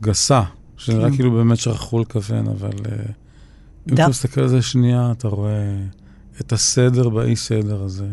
[0.00, 0.42] גסה,
[0.78, 1.16] שנראה כן.
[1.16, 2.96] כאילו באמת שכחו לכוון, אבל אה,
[3.88, 5.76] אם אתה מסתכל על זה שנייה, אתה רואה
[6.40, 8.06] את הסדר באי סדר הזה.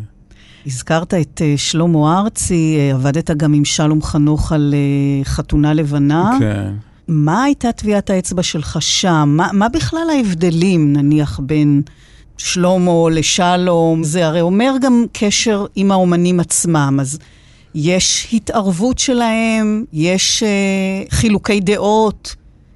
[0.66, 4.74] הזכרת את uh, שלמה ארצי, uh, עבדת גם עם שלום חנוך על
[5.24, 6.32] חתונה לבנה.
[6.40, 6.74] כן.
[7.08, 9.34] מה הייתה טביעת האצבע שלך שם?
[9.38, 11.82] מה, מה בכלל ההבדלים, נניח, בין
[12.38, 14.04] שלמה לשלום?
[14.04, 17.20] זה הרי אומר גם קשר עם האומנים עצמם, אז
[17.76, 22.36] יש התערבות שלהם, יש uh, חילוקי דעות,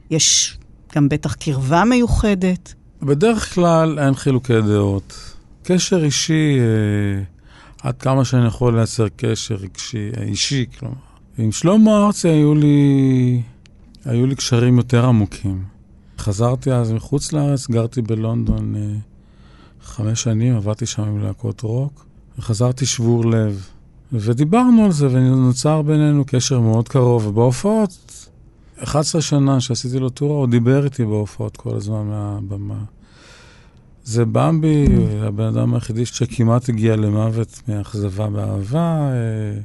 [0.09, 0.57] יש
[0.95, 2.73] גם בטח קרבה מיוחדת.
[3.01, 5.35] בדרך כלל אין חילוקי דעות.
[5.63, 6.57] קשר אישי...
[6.59, 7.39] Uh...
[7.83, 10.95] עד כמה שאני יכול לייצר קשר רגשי, אישי, כלומר.
[11.37, 13.41] עם שלמה ארצי היו לי,
[14.05, 15.63] היו לי קשרים יותר עמוקים.
[16.17, 18.81] חזרתי אז מחוץ לארץ, גרתי בלונדון אה,
[19.83, 22.05] חמש שנים, עבדתי שם עם להקות רוק,
[22.39, 23.67] וחזרתי שבור לב.
[24.13, 27.27] ודיברנו על זה, ונוצר בינינו קשר מאוד קרוב.
[27.27, 28.18] ובהופעות,
[28.83, 32.83] 11 שנה שעשיתי לו טורה, הוא דיבר איתי בהופעות כל הזמן מהבמה.
[34.03, 34.85] זה במבי,
[35.21, 39.09] הבן אדם היחידי שכמעט הגיע למוות מאכזבה באהבה.
[39.11, 39.59] אה,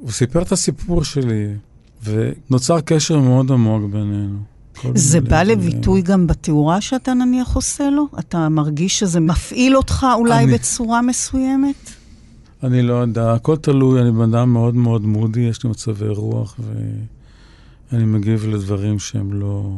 [0.00, 1.46] הוא סיפר את הסיפור שלי,
[2.04, 4.38] ונוצר קשר מאוד עמוק בינינו.
[4.94, 8.06] זה בא לביטוי גם בתאורה שאתה נניח עושה לו?
[8.18, 10.54] אתה מרגיש שזה מפעיל אותך אולי אני...
[10.54, 11.90] בצורה מסוימת?
[12.62, 16.56] אני לא יודע, הכל תלוי, אני בן אדם מאוד מאוד מודי, יש לי מצבי רוח,
[17.94, 19.70] ואני מגיב לדברים שהם לא...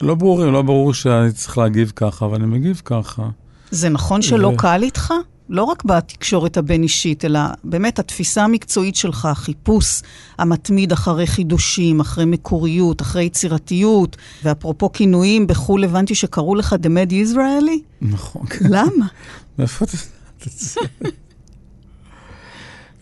[0.00, 3.28] לא ברורים, לא ברור שאני צריך להגיב ככה, אבל אני מגיב ככה.
[3.70, 4.56] זה נכון שלא ו...
[4.56, 5.14] קל איתך?
[5.48, 10.02] לא רק בתקשורת הבין-אישית, אלא באמת התפיסה המקצועית שלך, החיפוש
[10.38, 17.12] המתמיד אחרי חידושים, אחרי מקוריות, אחרי יצירתיות, ואפרופו כינויים בחו"ל, הבנתי שקראו לך The Mad
[17.12, 17.80] Israeli?
[18.02, 18.46] נכון.
[18.70, 19.06] למה?
[19.58, 19.96] מאיפה אתה...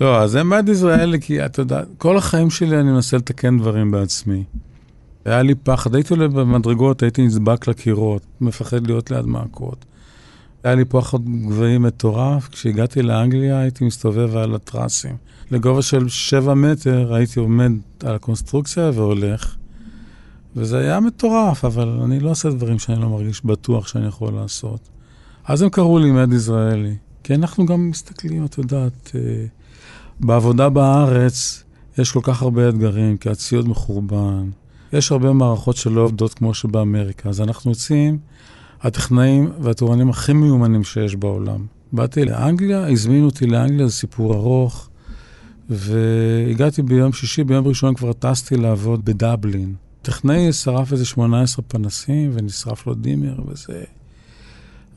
[0.01, 3.91] לא, אז זה Mad Israeli, כי אתה יודע, כל החיים שלי אני מנסה לתקן דברים
[3.91, 4.45] בעצמי.
[5.25, 9.85] היה לי פחד, הייתי עולה במדרגות, הייתי נדבק לקירות, מפחד להיות ליד מעקות.
[10.65, 12.49] היה לי פחד גבוהים מטורף.
[12.49, 15.17] כשהגעתי לאנגליה הייתי מסתובב על הטרסים.
[15.51, 17.73] לגובה של שבע מטר הייתי עומד
[18.05, 19.57] על הקונסטרוקציה והולך.
[20.57, 24.81] וזה היה מטורף, אבל אני לא עושה דברים שאני לא מרגיש בטוח שאני יכול לעשות.
[25.45, 26.97] אז הם קראו לי מד ישראלי.
[27.23, 29.21] כי אנחנו גם מסתכלים, את יודעת, אה,
[30.21, 31.65] בעבודה בארץ
[31.99, 34.51] יש כל כך הרבה אתגרים, כי הציוד מחורבן.
[34.93, 38.19] יש הרבה מערכות שלא עובדות כמו שבאמריקה, אז אנחנו יוצאים
[38.83, 41.67] הטכנאים והטורנים הכי מיומנים שיש בעולם.
[41.93, 44.89] באתי לאנגליה, הזמינו אותי לאנגליה, זה סיפור ארוך,
[45.71, 49.75] והגעתי ביום שישי, ביום ראשון כבר טסתי לעבוד בדבלין.
[50.03, 53.85] טכנאי שרף איזה 18 פנסים ונשרף לו דימר וזה...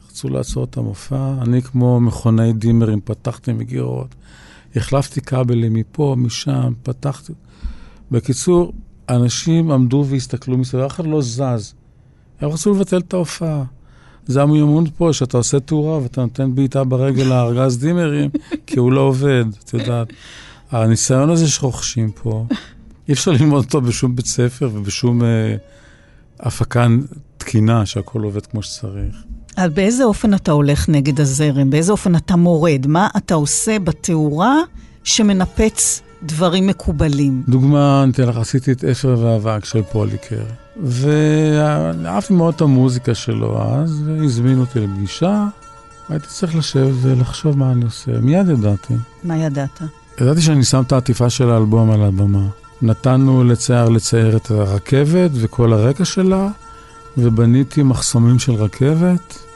[0.10, 4.16] רצו לעצור את המופע, אני כמו מכוני דימרים פתחתי מגירות,
[4.76, 7.34] החלפתי כבלים מפה, משם, פתחתי...
[8.12, 8.74] בקיצור,
[9.10, 11.74] אנשים עמדו והסתכלו מסביב, אף אחד לא זז.
[12.42, 13.64] הם רצו לבטל את ההופעה.
[14.26, 18.30] זה המיומנות פה, שאתה עושה תאורה ואתה נותן בעיטה ברגל לארגז דימרים,
[18.68, 20.08] כי הוא לא עובד, את יודעת.
[20.72, 22.46] הניסיון הזה שרוכשים פה,
[23.08, 25.56] אי אפשר ללמוד אותו בשום בית ספר ובשום אה,
[26.40, 26.88] הפקה
[27.38, 29.16] תקינה, שהכול עובד כמו שצריך.
[29.58, 31.70] אז באיזה אופן אתה הולך נגד הזרם?
[31.70, 32.88] באיזה אופן אתה מורד?
[32.88, 34.56] מה אתה עושה בתאורה
[35.04, 37.44] שמנפץ דברים מקובלים?
[37.48, 40.44] דוגמה, אני אתן לך, עשיתי את אפר ואבק של פוליקר.
[40.84, 45.48] ואהבתי מאוד את המוזיקה שלו אז, והזמינו אותי לפגישה.
[46.10, 48.12] הייתי צריך לשבת ולחשוב מה אני עושה.
[48.22, 48.94] מיד ידעתי.
[49.24, 49.82] מה ידעת?
[50.22, 52.48] ידעתי שאני שם את העטיפה של האלבום על הבמה.
[52.82, 56.48] נתנו לצייר לצייר את הרכבת וכל הרקע שלה,
[57.18, 59.47] ובניתי מחסומים של רכבת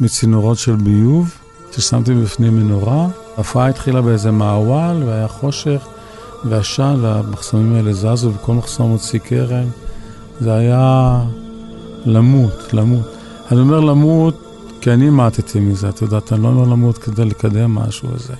[0.00, 1.34] מצינורות של ביוב,
[1.72, 3.08] ששמתי בפנים מנורה.
[3.36, 5.86] ההפרעה התחילה באיזה מעוול, והיה חושך
[6.44, 9.66] ועשן, והמחסומים האלה זזו, וכל מחסום הוציא קרן.
[10.40, 11.20] זה היה
[12.06, 13.06] למות, למות.
[13.52, 14.44] אני אומר למות
[14.80, 18.34] כי אני מעטתי מזה, את יודעת, אני לא אומר למות כדי לקדם משהו וזה.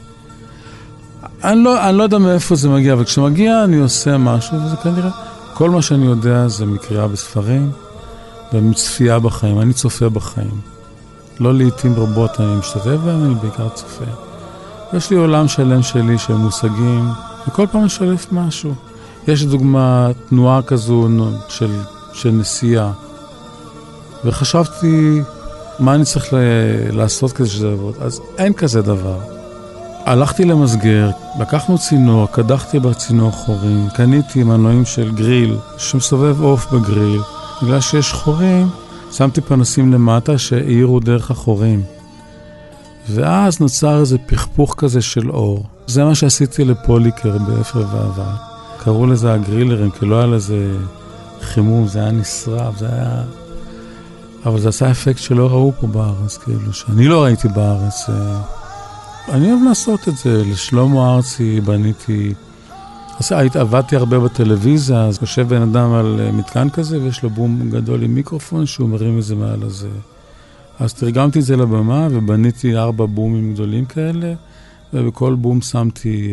[1.44, 5.10] אני לא, אני לא יודע מאיפה זה מגיע, אבל כשמגיע אני עושה משהו, וזה כנראה,
[5.54, 7.70] כל מה שאני יודע זה מקריאה בספרים
[8.52, 9.60] ומצפייה בחיים.
[9.60, 10.73] אני צופה בחיים.
[11.40, 14.04] לא לעיתים רבות אני משתתף בהם, אני בעיקר צופה.
[14.92, 17.08] יש לי עולם שלם שלי של מושגים,
[17.48, 18.74] וכל פעם משלף משהו.
[19.28, 21.08] יש דוגמה, תנועה כזו
[21.48, 21.70] של,
[22.12, 22.92] של נסיעה.
[24.24, 25.20] וחשבתי,
[25.78, 26.34] מה אני צריך
[26.90, 27.94] לעשות כדי שזה יעבוד?
[28.00, 29.18] אז אין כזה דבר.
[30.04, 37.20] הלכתי למסגר, לקחנו צינור, קדחתי בצינור חורים, קניתי מנועים של גריל שמסובב עוף בגריל.
[37.62, 38.68] בגלל שיש חורים,
[39.16, 41.82] שמתי פנסים למטה שהאירו דרך החורים.
[43.10, 45.64] ואז נוצר איזה פכפוך כזה של אור.
[45.86, 48.34] זה מה שעשיתי לפוליקר באפר ואבק.
[48.78, 50.76] קראו לזה הגרילרים, כי לא היה לזה
[51.40, 53.22] חימום, זה היה נשרף, זה היה...
[54.46, 58.06] אבל זה עשה אפקט שלא ראו פה בארץ, כאילו, שאני לא ראיתי בארץ.
[58.08, 58.40] אה,
[59.28, 60.42] אני אוהב לעשות את זה.
[60.44, 62.34] לשלמה ארצי בניתי...
[63.30, 67.70] היית, עבדתי הרבה בטלוויזיה, אז יושב בן אדם על אה, מתקן כזה, ויש לו בום
[67.70, 69.88] גדול עם מיקרופון שהוא מרים את זה מעל הזה.
[70.78, 74.34] אז תרגמתי את זה לבמה, ובניתי ארבע בומים גדולים כאלה,
[74.92, 76.30] ובכל בום שמתי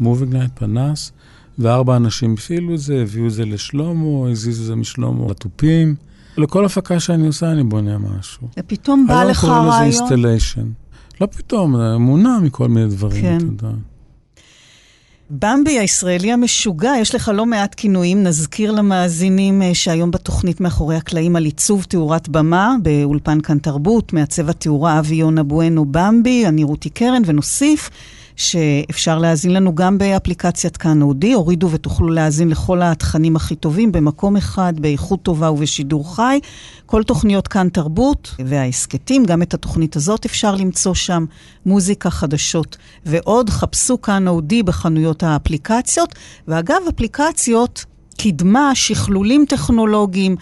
[0.00, 1.12] moving אה, light, פנס,
[1.58, 5.94] וארבע אנשים הפעילו את זה, הביאו את זה לשלמה, הזיזו את זה משלמה לתופים.
[6.36, 8.48] לכל הפקה שאני עושה אני בונה משהו.
[8.58, 9.56] ופתאום בא לך רעיון?
[9.56, 10.68] היום קוראים לזה installation.
[11.20, 13.36] לא פתאום, זה מונע מכל מיני דברים, כן.
[13.36, 13.76] אתה יודע.
[15.30, 18.22] במבי הישראלי המשוגע, יש לך לא מעט כינויים.
[18.22, 24.48] נזכיר למאזינים אה, שהיום בתוכנית מאחורי הקלעים על עיצוב תאורת במה, באולפן כאן תרבות, מעצב
[24.48, 27.90] התאורה אבי יונה בואנו במבי, אני רותי קרן, ונוסיף
[28.38, 34.36] שאפשר להאזין לנו גם באפליקציית כאן אודי, הורידו ותוכלו להאזין לכל התכנים הכי טובים במקום
[34.36, 36.40] אחד, באיכות טובה ובשידור חי.
[36.86, 41.24] כל תוכניות כאן תרבות וההסכתים, גם את התוכנית הזאת אפשר למצוא שם,
[41.66, 43.50] מוזיקה, חדשות ועוד.
[43.50, 46.14] חפשו כאן אודי בחנויות האפליקציות,
[46.48, 47.84] ואגב, אפליקציות,
[48.16, 50.36] קידמה, שכלולים טכנולוגיים.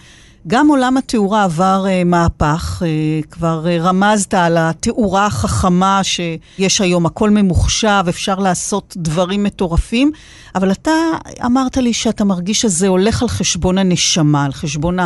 [0.47, 7.05] גם עולם התאורה עבר uh, מהפך, uh, כבר uh, רמזת על התאורה החכמה שיש היום,
[7.05, 10.11] הכל ממוחשב, אפשר לעשות דברים מטורפים,
[10.55, 10.91] אבל אתה
[11.45, 14.97] אמרת לי שאתה מרגיש שזה הולך על חשבון הנשמה, על חשבון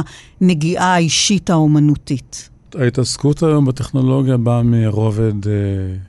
[0.41, 2.49] הנגיעה האישית האומנותית.
[2.75, 5.47] ההתעסקות היום בטכנולוגיה באה מרובד אה,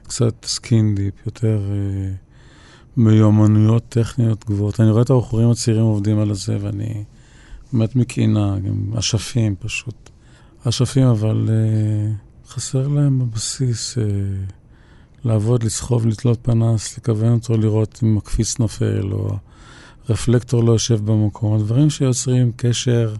[0.08, 4.80] קצת skin deep, יותר אה, מיומנויות טכניות גבוהות.
[4.80, 7.04] אני רואה את הבחורים הצעירים עובדים על זה ואני...
[7.72, 10.10] באמת מקנא, הם אשפים פשוט.
[10.68, 14.52] אשפים, אבל אה, חסר להם בבסיס אה,
[15.24, 19.36] לעבוד, לסחוב, לתלות פנס, לכוון אותו, לראות אם הקפיץ נופל, או
[20.08, 21.54] הרפלקטור לא יושב במקום.
[21.54, 23.14] הדברים שיוצרים קשר...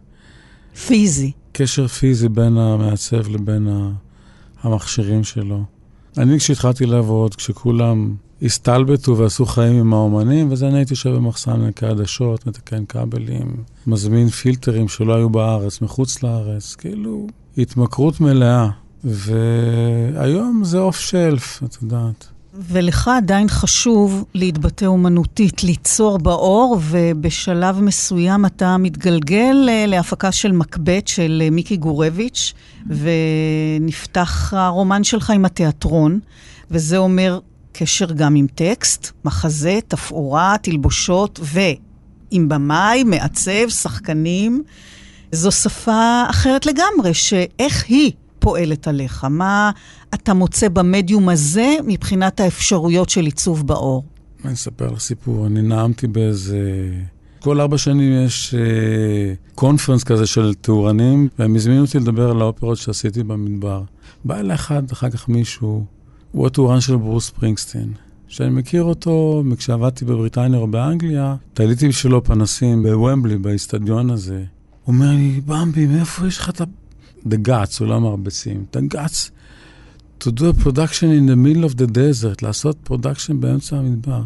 [0.87, 1.33] פיזי.
[1.53, 3.69] קשר פיזי בין המעצב לבין
[4.63, 5.65] המכשירים שלו.
[6.19, 11.89] אני, כשהתחלתי לעבוד, כשכולם הסתלבטו ועשו חיים עם האומנים, וזה אני הייתי יושב במחסן מנקה
[11.89, 17.27] עדשות, מתקן כבלים, מזמין פילטרים שלא היו בארץ, מחוץ לארץ, כאילו
[17.59, 18.69] התמכרות מלאה.
[19.05, 22.29] והיום זה אוף שלף, את יודעת.
[22.55, 31.09] ולך עדיין חשוב להתבטא אומנותית, ליצור באור, ובשלב מסוים אתה מתגלגל אה, להפקה של מקבט
[31.09, 32.53] של אה, מיקי גורביץ',
[32.87, 36.21] ונפתח הרומן שלך עם התיאטרון,
[36.71, 37.39] וזה אומר
[37.73, 44.63] קשר גם עם טקסט, מחזה, תפאורה, תלבושות, ועם במאי, מעצב, שחקנים.
[45.33, 49.25] זו שפה אחרת לגמרי, שאיך היא פועלת עליך?
[49.31, 49.71] מה
[50.15, 54.05] אתה מוצא במדיום הזה מבחינת האפשרויות של עיצוב באור?
[54.45, 55.47] אני אספר לך סיפור.
[55.47, 56.91] אני נאמתי באיזה...
[57.41, 58.55] כל ארבע שנים יש
[59.55, 63.83] קונפרנס uh, כזה של תאורנים, והם הזמינו אותי לדבר על האופרות שעשיתי במדבר.
[64.25, 65.85] בא אליי אחד, אחר כך מישהו,
[66.33, 67.93] הוא הטורן של ברוס פרינגסטין.
[68.29, 74.45] שאני מכיר אותו כשעבדתי בבריטניה או באנגליה, תליתי בשבילו פנסים בוומבלי, באיצטדיון הזה.
[74.85, 76.61] הוא אומר לי, במבי, מאיפה יש לך את
[77.29, 78.65] The guts, עולם הרבצים.
[78.95, 79.31] Guts
[80.21, 84.23] to do a production in the middle of the desert, לעשות production באמצע המדבר.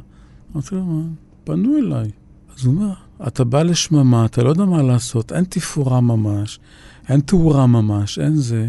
[0.54, 1.02] אמרתי לו, מה?
[1.44, 2.11] פנו אליי.
[2.56, 2.92] אז הוא אומר,
[3.26, 6.61] אתה בא לשממה, אתה לא יודע מה לעשות, אין תפאורה ממש,
[7.09, 8.68] אין תאורה ממש, אין זה.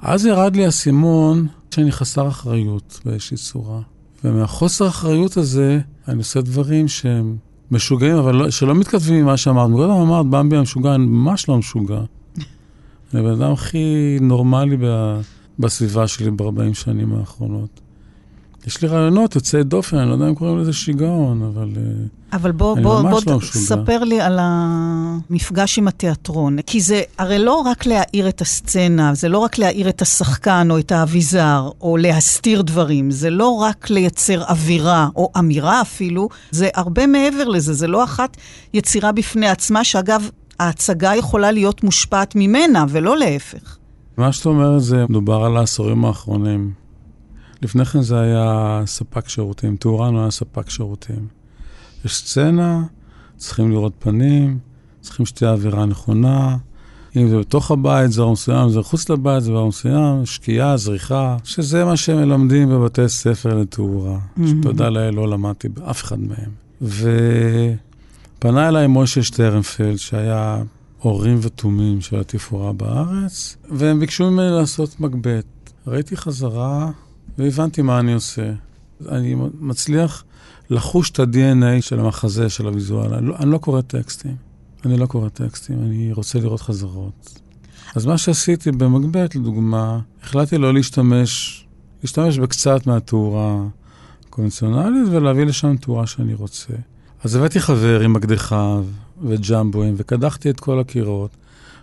[0.00, 3.80] אז ירד לי האסימון שאני חסר אחריות באיזושהי צורה.
[4.24, 7.36] ומהחוסר האחריות הזה, אני עושה דברים שהם
[7.70, 9.70] משוגעים, אבל לא, שלא מתכתבים עם מה שאמרת.
[9.70, 12.00] קודם אמרת, במבי המשוגע, אני ממש לא משוגע.
[13.14, 14.76] אני הבן אדם הכי נורמלי
[15.58, 17.80] בסביבה שלי ב-40 שנים האחרונות.
[18.66, 21.68] יש לי רעיונות יוצאי דופן, אני לא יודע אם קוראים לזה שיגעון, אבל...
[21.76, 21.82] אה,
[22.32, 26.62] אבל בוא, בוא, בוא לא ספר לי על המפגש עם התיאטרון.
[26.66, 30.78] כי זה הרי לא רק להאיר את הסצנה, זה לא רק להאיר את השחקן או
[30.78, 37.06] את האביזר, או להסתיר דברים, זה לא רק לייצר אווירה או אמירה אפילו, זה הרבה
[37.06, 38.36] מעבר לזה, זה לא אחת
[38.74, 40.28] יצירה בפני עצמה, שאגב,
[40.60, 43.78] ההצגה יכולה להיות מושפעת ממנה, ולא להפך.
[44.16, 46.72] מה שאת אומרת זה מדובר על העשורים האחרונים.
[47.62, 51.26] לפני כן זה היה ספק שירותים, טורן היה ספק שירותים.
[52.04, 52.82] יש סצנה,
[53.36, 54.58] צריכים לראות פנים,
[55.00, 56.56] צריכים שתהיה אווירה נכונה,
[57.16, 60.76] אם זה בתוך הבית זה דבר מסוים, אם זה מחוץ לבית זה דבר מסוים, שקיעה,
[60.76, 64.18] זריחה, שזה מה שהם מלמדים בבתי ספר לתאורה.
[64.18, 64.42] Mm-hmm.
[64.46, 66.50] שתודה לאל, לא למדתי באף אחד מהם.
[68.44, 70.62] ופנה אליי משה שטרנפלד, שהיה
[70.98, 75.44] הורים ותומים של התפאורה בארץ, והם ביקשו ממני לעשות מגבט.
[75.86, 76.90] ראיתי חזרה
[77.38, 78.52] והבנתי מה אני עושה.
[79.08, 80.24] אני מצליח
[80.70, 83.14] לחוש את ה-DNA של המחזה, של הוויזואל.
[83.14, 84.36] אני לא, אני לא קורא טקסטים.
[84.84, 87.40] אני לא קורא טקסטים, אני רוצה לראות חזרות.
[87.94, 91.64] אז מה שעשיתי במגבט, לדוגמה, החלטתי לא להשתמש,
[92.02, 93.64] להשתמש בקצת מהתאורה
[94.26, 96.74] הקונבנציונלית ולהביא לשם תאורה שאני רוצה.
[97.24, 98.84] אז הבאתי חבר עם מקדחיו
[99.22, 101.30] וג'מבוים וקדחתי את כל הקירות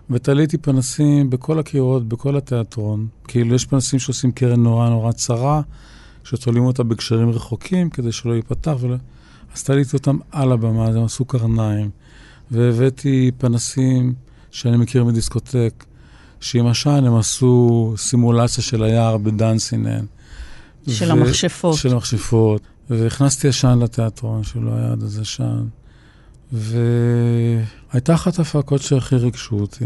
[0.10, 3.08] ותליתי פנסים בכל הקירות, בכל התיאטרון.
[3.28, 5.62] כאילו יש פנסים שעושים קרן נורא נורא צרה,
[6.24, 8.76] שתולים אותה בקשרים רחוקים כדי שלא ייפתח.
[8.80, 8.96] ולא...
[9.56, 11.90] אז תליתי אותם על הבמה, הם עשו קרניים.
[12.52, 14.14] והבאתי פנסים
[14.52, 15.86] שאני מכיר מדיסקוטק,
[16.40, 20.06] שעם השען הם עשו סימולציה של היער בדנסינן.
[20.88, 21.12] של ו...
[21.12, 21.76] המכשפות.
[21.76, 22.62] של המכשפות.
[23.00, 25.66] והכנסתי עשן לתיאטרון, שלא היה עד איזה שען.
[26.52, 29.86] והייתה אחת ההפקות שהכי ריגשו אותי.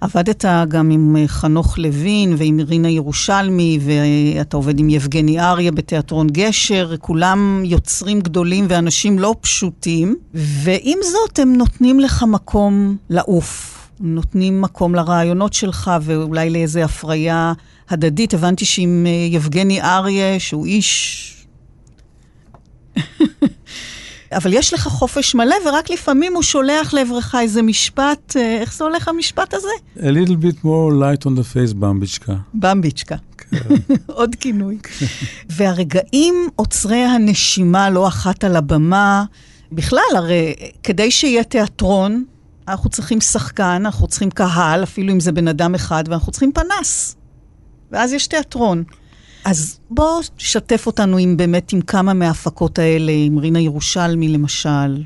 [0.00, 6.26] עבדת גם עם אה, חנוך לוין ועם רינה ירושלמי, ואתה עובד עם יבגני אריה בתיאטרון
[6.26, 13.78] גשר, כולם יוצרים גדולים ואנשים לא פשוטים, ועם זאת הם נותנים לך מקום לעוף.
[14.00, 17.52] נותנים מקום לרעיונות שלך ואולי לאיזו הפריה
[17.90, 18.34] הדדית.
[18.34, 21.28] הבנתי שעם אה, יבגני אריה, שהוא איש
[24.36, 28.84] אבל יש לך חופש מלא, ורק לפעמים הוא שולח לעברך איזה משפט, אה, איך זה
[28.84, 29.68] הולך המשפט הזה?
[29.96, 32.34] A little bit more light on the face, במביצ'קה.
[32.54, 33.16] במביצ'קה.
[33.38, 33.58] כן.
[34.06, 34.78] עוד כינוי.
[35.50, 39.24] והרגעים עוצרי הנשימה, לא אחת על הבמה,
[39.72, 42.24] בכלל, הרי כדי שיהיה תיאטרון,
[42.68, 47.16] אנחנו צריכים שחקן, אנחנו צריכים קהל, אפילו אם זה בן אדם אחד, ואנחנו צריכים פנס.
[47.90, 48.84] ואז יש תיאטרון.
[49.44, 55.02] אז בוא תשתף אותנו עם באמת עם כמה מההפקות האלה, עם רינה ירושלמי למשל,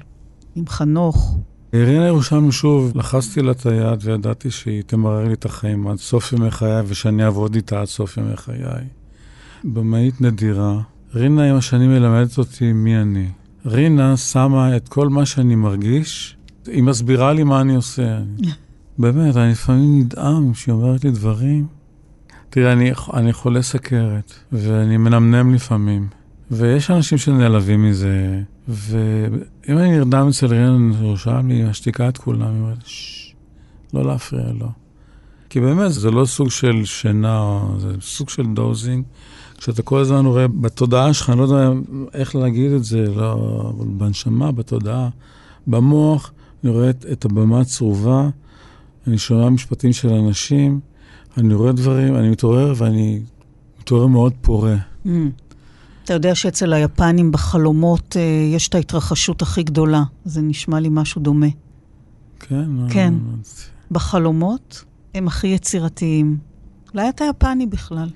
[0.54, 1.38] עם חנוך.
[1.74, 6.32] רינה ירושלמי, שוב, לחצתי לה את היד וידעתי שהיא תמרר לי את החיים עד סוף
[6.32, 8.84] ימי חיי, ושאני אעבוד איתה עד סוף ימי חיי.
[9.64, 10.80] במאית נדירה.
[11.14, 13.28] רינה עם השנים מלמדת אותי מי אני.
[13.66, 18.18] רינה שמה את כל מה שאני מרגיש, היא מסבירה לי מה אני עושה.
[18.98, 21.75] באמת, אני לפעמים נדהם שהיא אומרת לי דברים.
[22.56, 26.08] תראה, אני, אני חולה סכרת, ואני מנמנם לפעמים,
[26.50, 32.78] ויש אנשים שנעלבים מזה, ואם אני נרדם אצל רינה ירושלמי, משתיקה את כולם, היא אומרת,
[33.94, 34.68] לא להפריע לו.
[35.50, 39.04] כי באמת, זה לא סוג של שינה, זה סוג של דוזינג.
[39.58, 41.70] כשאתה כל הזמן רואה בתודעה שלך, אני לא יודע
[42.14, 45.08] איך להגיד את זה, לא, בנשמה, בתודעה,
[45.66, 46.32] במוח,
[46.64, 48.28] אני רואה את הבמה הצרובה,
[49.06, 50.80] אני שומע משפטים של אנשים,
[51.36, 53.20] אני רואה דברים, אני מתעורר ואני
[53.80, 54.76] מתעורר מאוד פורה.
[55.06, 55.08] Mm.
[56.04, 58.22] אתה יודע שאצל היפנים בחלומות אה,
[58.54, 60.02] יש את ההתרחשות הכי גדולה.
[60.24, 61.46] זה נשמע לי משהו דומה.
[62.40, 62.70] כן?
[62.90, 63.14] כן.
[63.90, 66.38] בחלומות הם הכי יצירתיים.
[66.94, 68.08] אולי אתה יפני בכלל.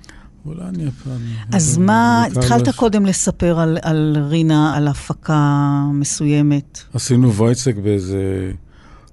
[0.45, 1.13] אולי אני יפני.
[1.53, 2.75] אז מה, התחלת לש...
[2.75, 6.79] קודם לספר על, על רינה, על הפקה מסוימת.
[6.93, 8.51] עשינו וייצק באיזה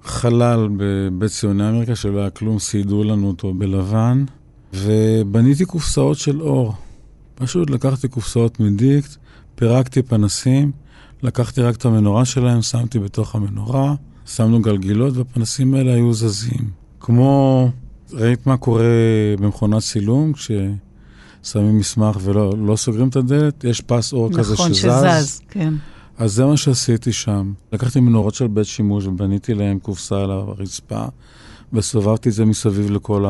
[0.03, 4.25] חלל בבית ציוני אמריקה שלא היה כלום, סיידו לנו אותו בלבן,
[4.73, 6.73] ובניתי קופסאות של אור.
[7.35, 9.15] פשוט לקחתי קופסאות מדיקט,
[9.55, 10.71] פירקתי פנסים,
[11.23, 16.69] לקחתי רק את המנורה שלהם, שמתי בתוך המנורה, שמנו גלגילות, והפנסים האלה היו זזים.
[16.99, 17.69] כמו,
[18.13, 18.83] ראית מה קורה
[19.39, 23.63] במכונת צילום, כששמים מסמך ולא לא סוגרים את הדלת?
[23.63, 24.85] יש פס אור נכון, כזה שזז.
[24.85, 25.73] נכון, שזז, כן.
[26.19, 27.53] אז זה מה שעשיתי שם.
[27.71, 31.05] לקחתי מנורות של בית שימוש ובניתי להם קופסה על הרצפה,
[31.73, 33.25] וסובבתי את זה מסביב לכל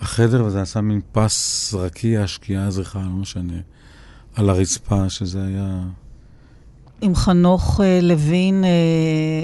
[0.00, 3.52] החדר, וזה עשה מין פס רקיע, שקיעה, זריחה, לא משנה,
[4.34, 5.82] על הרצפה, שזה היה...
[7.00, 8.70] עם חנוך אה, לוין אה,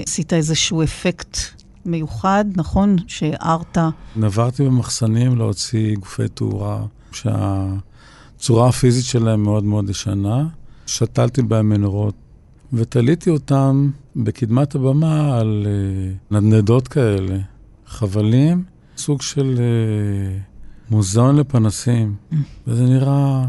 [0.07, 1.37] עשית איזשהו אפקט
[1.85, 2.95] מיוחד, נכון?
[3.07, 3.77] שהערת.
[4.15, 10.47] נברתי במחסנים להוציא גופי תאורה שהצורה הפיזית שלהם מאוד מאוד ישנה.
[10.89, 12.13] שתלתי בהם מנורות,
[12.73, 17.37] ותליתי אותם בקדמת הבמה על uh, נדנדות כאלה,
[17.87, 18.63] חבלים,
[18.97, 22.15] סוג של uh, מוזיאון לפנסים.
[22.67, 23.45] וזה נראה,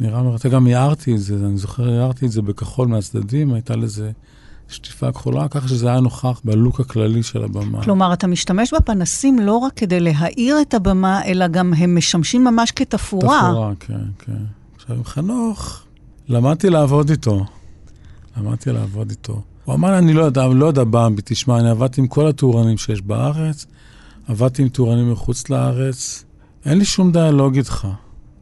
[0.00, 0.50] נראה מרתק.
[0.50, 4.10] גם הערתי את זה, אני זוכר, הערתי את זה בכחול מהצדדים, הייתה לזה
[4.68, 7.82] שטיפה כחולה, ככה שזה היה נוכח בלוק הכללי של הבמה.
[7.82, 12.70] כלומר, אתה משתמש בפנסים לא רק כדי להאיר את הבמה, אלא גם הם משמשים ממש
[12.70, 13.40] כתפאורה.
[13.50, 14.44] תפאורה, כן, כן.
[14.76, 15.85] עכשיו, עם חנוך,
[16.28, 17.44] למדתי לעבוד איתו.
[18.36, 19.42] למדתי לעבוד איתו.
[19.64, 22.78] הוא אמר לי, אני לא יודע, לא יודע במבי, תשמע, אני עבדתי עם כל הטורנים
[22.78, 23.66] שיש בארץ,
[24.28, 26.24] עבדתי עם טורנים מחוץ לארץ,
[26.64, 27.88] אין לי שום דיאלוג איתך,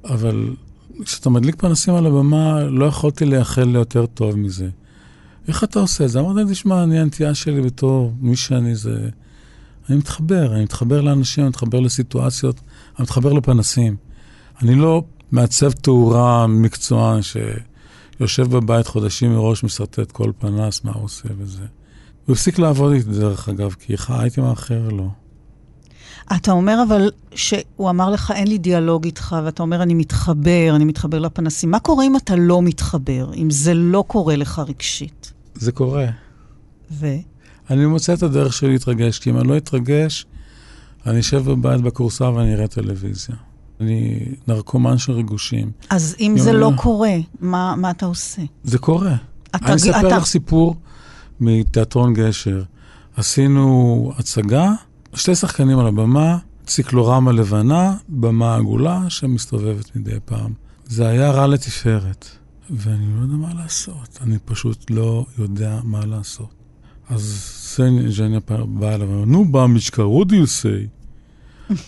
[0.05, 0.55] אבל
[1.05, 4.69] כשאתה מדליק פנסים על הבמה, לא יכולתי לייחל ליותר טוב מזה.
[5.49, 6.21] איך אתה עושה את זה?
[6.21, 9.09] אמרתי, תשמע, אני הנטייה שלי בתור מי שאני זה...
[9.89, 12.61] אני מתחבר, אני מתחבר לאנשים, אני מתחבר לסיטואציות,
[12.99, 13.97] אני מתחבר לפנסים.
[14.63, 17.23] אני לא מעצב תאורה מקצוען
[18.19, 21.65] שיושב בבית חודשים מראש, משרטט כל פנס, מה הוא עושה וזה.
[22.27, 25.11] הוא הפסיק לעבוד איתי, דרך אגב, כי הייתי מאחר לו.
[26.37, 30.85] אתה אומר אבל שהוא אמר לך, אין לי דיאלוג איתך, ואתה אומר, אני מתחבר, אני
[30.85, 31.71] מתחבר לפנסים.
[31.71, 35.33] מה קורה אם אתה לא מתחבר, אם זה לא קורה לך רגשית?
[35.55, 36.07] זה קורה.
[36.91, 37.07] ו?
[37.71, 40.27] אני מוצא את הדרך שלי להתרגש, כי אם אני לא אתרגש,
[41.07, 43.37] אני אשב בבית בכורסה ואני אראה טלוויזיה.
[43.81, 45.71] אני נרקומן של ריגושים.
[45.91, 48.43] אז אם זה לא קורה, מה, מה אתה עושה?
[48.65, 49.17] זה קורה.
[49.57, 50.17] אתה, אני אספר אתה...
[50.17, 50.77] לך סיפור
[51.41, 52.63] מתיאטרון גשר.
[53.17, 54.73] עשינו הצגה,
[55.15, 60.53] שתי שחקנים על הבמה, ציקלורמה לבנה, במה עגולה שמסתובבת מדי פעם.
[60.87, 62.29] זה היה רע לתפארת,
[62.71, 64.19] ואני לא יודע מה לעשות.
[64.21, 66.55] אני פשוט לא יודע מה לעשות.
[67.09, 67.51] אז
[68.09, 71.04] ז'ניה באה אליו, נו, במשקה, what do you say?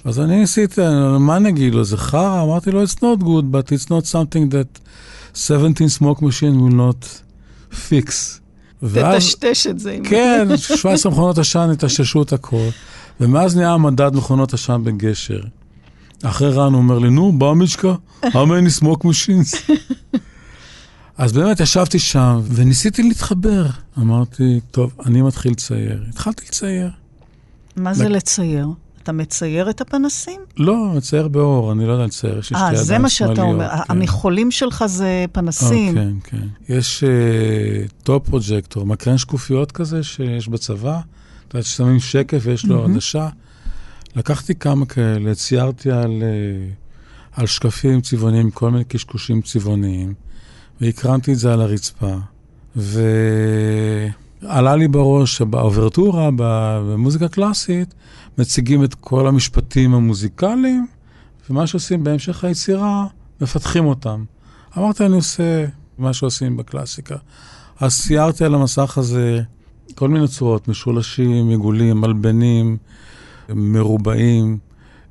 [0.04, 0.80] אז אני ניסיתי,
[1.20, 2.42] מה נגיד לו, זה חרא?
[2.42, 4.80] אמרתי לו, it's not good, but it's not something that
[5.34, 7.06] 17 smoke machine will not
[7.70, 8.40] fix.
[8.94, 9.98] תטשטש את זה.
[10.04, 12.68] כן, 17 מכונות עשן יטשטשו את הכל.
[13.20, 15.40] ומאז נהיה מדד מכונות עשן בגשר.
[16.22, 19.56] אחרי רן הוא אומר לי, נו, במשקה, how many smoke machines?
[21.18, 23.66] אז באמת ישבתי שם וניסיתי להתחבר.
[23.98, 26.04] אמרתי, טוב, אני מתחיל לצייר.
[26.08, 26.90] התחלתי לצייר.
[27.76, 28.68] מה זה לצייר?
[29.06, 30.40] אתה מצייר את הפנסים?
[30.56, 32.80] לא, מצייר באור, אני לא יודע לצייר, יש לי שתי ידיים שמאליות.
[32.80, 33.82] אה, זה מה שאתה אומר, כן.
[33.88, 35.94] המכחולים שלך זה פנסים.
[35.94, 36.74] כן, כן.
[36.74, 37.04] יש
[38.02, 41.00] top uh, projector, מקרן שקופיות כזה שיש בצבא,
[41.48, 42.90] אתה יודע, ששמים שקף ויש לו mm-hmm.
[42.90, 43.28] עדשה.
[44.16, 50.14] לקחתי כמה כאלה, ציירתי על, uh, על שקפים צבעוניים, כל מיני קשקושים צבעוניים.
[50.80, 52.14] והקרנתי את זה על הרצפה.
[52.76, 57.94] ועלה לי בראש שבאוברטורה, במוזיקה קלאסית,
[58.38, 60.86] מציגים את כל המשפטים המוזיקליים,
[61.50, 63.06] ומה שעושים בהמשך היצירה,
[63.40, 64.24] מפתחים אותם.
[64.78, 65.64] אמרתי, אני עושה
[65.98, 67.16] מה שעושים בקלאסיקה.
[67.80, 69.42] אז ציירתי על המסך הזה
[69.94, 72.76] כל מיני צורות, משולשים, עיגולים, מלבנים,
[73.48, 74.58] מרובעים,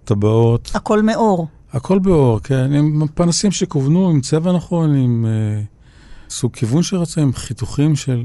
[0.03, 0.71] טבעות.
[0.73, 1.47] הכל מאור.
[1.73, 7.33] הכל באור, כן, עם פנסים שכוונו, עם צבע נכון, עם uh, סוג כיוון שרצה, עם
[7.33, 8.23] חיתוכים של...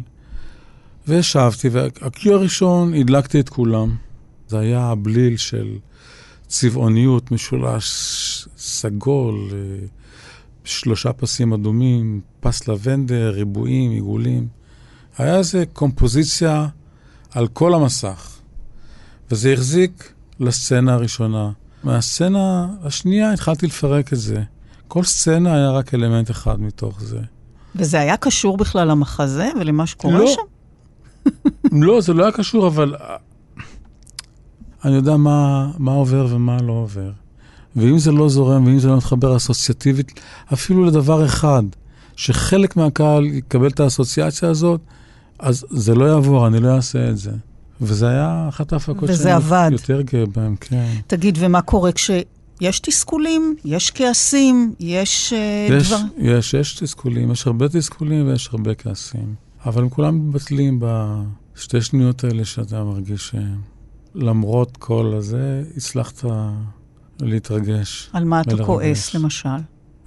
[1.08, 3.94] וישבתי, והקיו הראשון, הדלקתי את כולם.
[4.50, 5.76] זה היה הבליל של
[6.46, 7.88] צבעוניות, משולש
[8.58, 9.54] סגול, uh,
[10.64, 14.48] שלושה פסים אדומים, פס לבנדר, ריבועים, עיגולים.
[15.18, 16.68] היה איזה קומפוזיציה
[17.30, 18.38] על כל המסך,
[19.30, 21.50] וזה החזיק לסצנה הראשונה.
[21.84, 24.42] מהסצנה השנייה התחלתי לפרק את זה.
[24.88, 27.20] כל סצנה היה רק אלמנט אחד מתוך זה.
[27.74, 30.26] וזה היה קשור בכלל למחזה ולמה שקורה לא.
[30.26, 30.42] שם?
[31.82, 33.16] לא, זה לא היה קשור, אבל אה,
[34.84, 37.10] אני יודע מה, מה עובר ומה לא עובר.
[37.76, 40.20] ואם זה לא זורם, ואם זה לא מתחבר אסוציאטיבית,
[40.52, 41.62] אפילו לדבר אחד,
[42.16, 44.80] שחלק מהקהל יקבל את האסוציאציה הזאת,
[45.38, 47.30] אז זה לא יעבור, אני לא אעשה את זה.
[47.80, 49.68] וזה היה אחת ההפקות שאני עבד.
[49.72, 50.92] יותר גאה בהן, כן.
[51.06, 55.98] תגיד, ומה קורה כשיש תסכולים, יש כעסים, יש, uh, יש דבר...
[56.18, 59.34] יש, יש תסכולים, יש הרבה תסכולים ויש הרבה כעסים.
[59.66, 63.34] אבל הם כולם מתבטלים בשתי שניות האלה שאתה מרגיש
[64.14, 66.24] שלמרות כל הזה, הצלחת
[67.20, 68.10] להתרגש.
[68.12, 68.66] על מה אתה ולרגש.
[68.66, 69.48] כועס, למשל?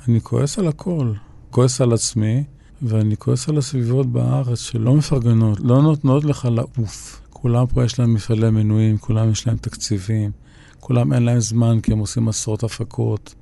[0.08, 1.14] אני כועס על הכל.
[1.50, 2.44] כועס על עצמי,
[2.82, 7.22] ואני כועס על הסביבות בארץ שלא מפרגנות, לא נותנות לך לעוף.
[7.30, 10.32] כולם פה יש להם מפעלי מנויים, כולם יש להם תקציבים,
[10.80, 13.36] כולם אין להם זמן כי הם עושים עשרות הפקות.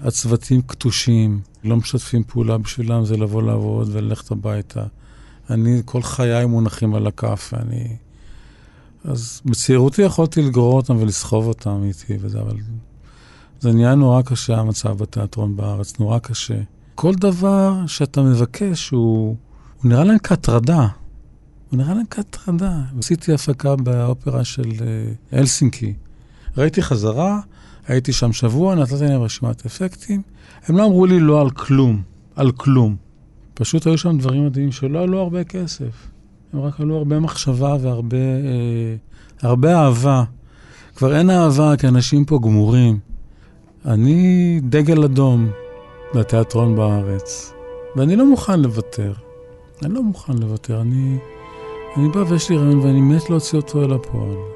[0.00, 4.84] הצוותים קטושים, לא משתפים פעולה בשבילם, זה לבוא לעבוד וללכת הביתה.
[5.50, 7.96] אני, כל חיי מונחים על הכף, ואני...
[9.04, 12.56] אז בצעירותי יכולתי לגרור אותם ולסחוב אותם איתי וזה, אבל
[13.60, 16.60] זה נהיה נורא קשה המצב בתיאטרון בארץ, נורא קשה.
[16.94, 19.36] כל דבר שאתה מבקש הוא,
[19.82, 20.88] הוא נראה להם כהטרדה.
[21.70, 22.80] הוא נראה להם כהטרדה.
[22.98, 25.94] עשיתי הפקה באופרה של uh, אלסינקי.
[26.56, 27.40] ראיתי חזרה,
[27.86, 30.22] הייתי שם שבוע, נתתי להם רשימת אפקטים.
[30.66, 32.02] הם לא אמרו לי לא על כלום,
[32.36, 32.96] על כלום.
[33.54, 36.11] פשוט היו שם דברים מדהימים שלא עלו הרבה כסף.
[36.52, 38.94] הם רק עלו הרבה מחשבה והרבה אה,
[39.42, 40.24] הרבה אהבה.
[40.96, 42.98] כבר אין אהבה, כי אנשים פה גמורים.
[43.86, 45.50] אני דגל אדום
[46.14, 47.52] לתיאטרון בארץ,
[47.96, 49.12] ואני לא מוכן לוותר.
[49.82, 50.80] אני לא מוכן לוותר.
[50.80, 51.18] אני...
[51.96, 54.51] אני בא ויש לי רעיון ואני מת להוציא אותו אל הפועל.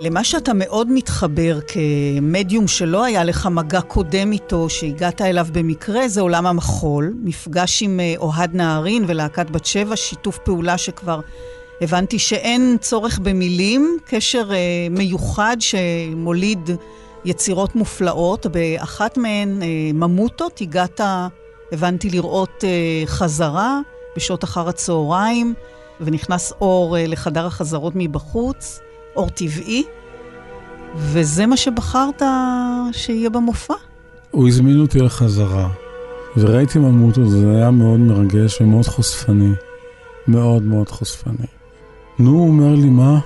[0.00, 6.20] למה שאתה מאוד מתחבר כמדיום שלא היה לך מגע קודם איתו, שהגעת אליו במקרה, זה
[6.20, 7.14] עולם המחול.
[7.22, 11.20] מפגש עם אה, אוהד נהרין ולהקת בת שבע, שיתוף פעולה שכבר
[11.80, 14.56] הבנתי שאין צורך במילים, קשר אה,
[14.90, 16.70] מיוחד שמוליד
[17.24, 18.46] יצירות מופלאות.
[18.46, 21.00] באחת מהן, אה, ממוטות, הגעת,
[21.72, 22.64] הבנתי, לראות
[23.06, 23.80] חזרה
[24.16, 25.54] בשעות אחר הצהריים,
[26.00, 28.80] ונכנס אור לחדר החזרות מבחוץ.
[29.16, 29.84] אור טבעי,
[30.96, 32.22] וזה מה שבחרת
[32.92, 33.74] שיהיה במופע.
[34.30, 35.68] הוא הזמין אותי לחזרה,
[36.36, 39.52] וראיתי ממוטו, זה היה מאוד מרגש ומאוד חושפני.
[40.28, 41.46] מאוד מאוד חושפני.
[42.18, 43.18] נו, הוא אומר לי, מה?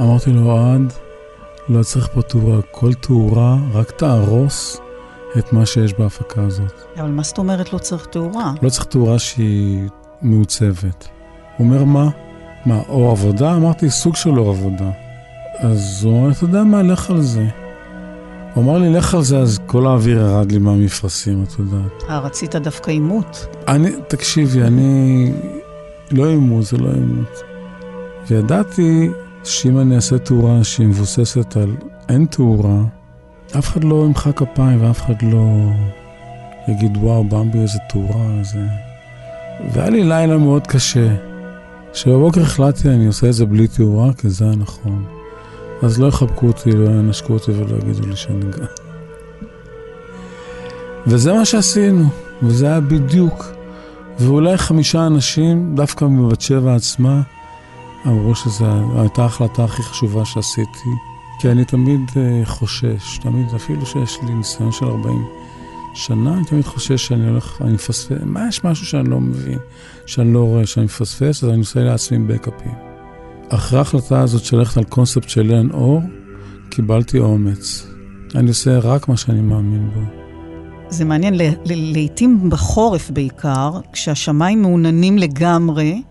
[0.00, 0.92] אמרתי לו, אוהד,
[1.68, 4.80] לא צריך פה תאורה, כל תאורה רק תהרוס
[5.38, 6.72] את מה שיש בהפקה הזאת.
[6.96, 8.52] אבל מה זאת אומרת לא צריך תאורה?
[8.62, 9.88] לא צריך תאורה שהיא
[10.22, 11.08] מעוצבת.
[11.56, 12.08] הוא אומר, מה?
[12.66, 13.56] מה, אור עבודה?
[13.56, 14.90] אמרתי, סוג של אור עבודה.
[15.62, 17.46] אז הוא אמר, אתה יודע מה, לך על זה.
[18.54, 22.04] הוא אמר לי, לך על זה, אז כל האוויר ירד לי מהמפרשים, את יודעת.
[22.08, 23.46] אה, רצית דווקא עימות?
[23.68, 25.32] אני, תקשיבי, אני...
[26.10, 27.42] לא עימות, זה לא עימות.
[28.28, 29.10] וידעתי
[29.44, 31.76] שאם אני אעשה תאורה שהיא מבוססת על
[32.08, 32.82] אין תאורה,
[33.58, 35.70] אף אחד לא ימחא כפיים ואף אחד לא
[36.68, 38.66] יגיד, וואו, במבי איזה תאורה, איזה...
[39.72, 41.08] והיה לי לילה מאוד קשה,
[41.92, 45.19] שבבוקר החלטתי, אני עושה את זה בלי תאורה, כי זה היה נכון.
[45.82, 48.66] אז לא יחבקו אותי, לא ינשקו אותי ולא יגידו לי שאני גר.
[51.06, 52.08] וזה מה שעשינו,
[52.42, 53.44] וזה היה בדיוק.
[54.18, 57.22] ואולי חמישה אנשים, דווקא מבת שבע עצמה,
[58.06, 58.66] אמרו שזו
[59.00, 60.90] הייתה ההחלטה הכי חשובה שעשיתי.
[61.40, 65.24] כי אני תמיד uh, חושש, תמיד, אפילו שיש לי ניסיון של 40
[65.94, 69.58] שנה, אני תמיד חושש שאני הולך, אני מפספס, מה יש משהו שאני לא מבין,
[70.06, 72.89] שאני לא רואה, שאני מפספס, אז אני עושה לעצמי בקאפים.
[73.54, 76.02] אחרי ההחלטה הזאת של ללכת על קונספט של אין אור,
[76.70, 77.86] קיבלתי אומץ.
[78.34, 80.00] אני עושה רק מה שאני מאמין בו.
[80.88, 81.34] זה מעניין,
[81.64, 86.02] לעתים בחורף בעיקר, כשהשמיים מעוננים לגמרי,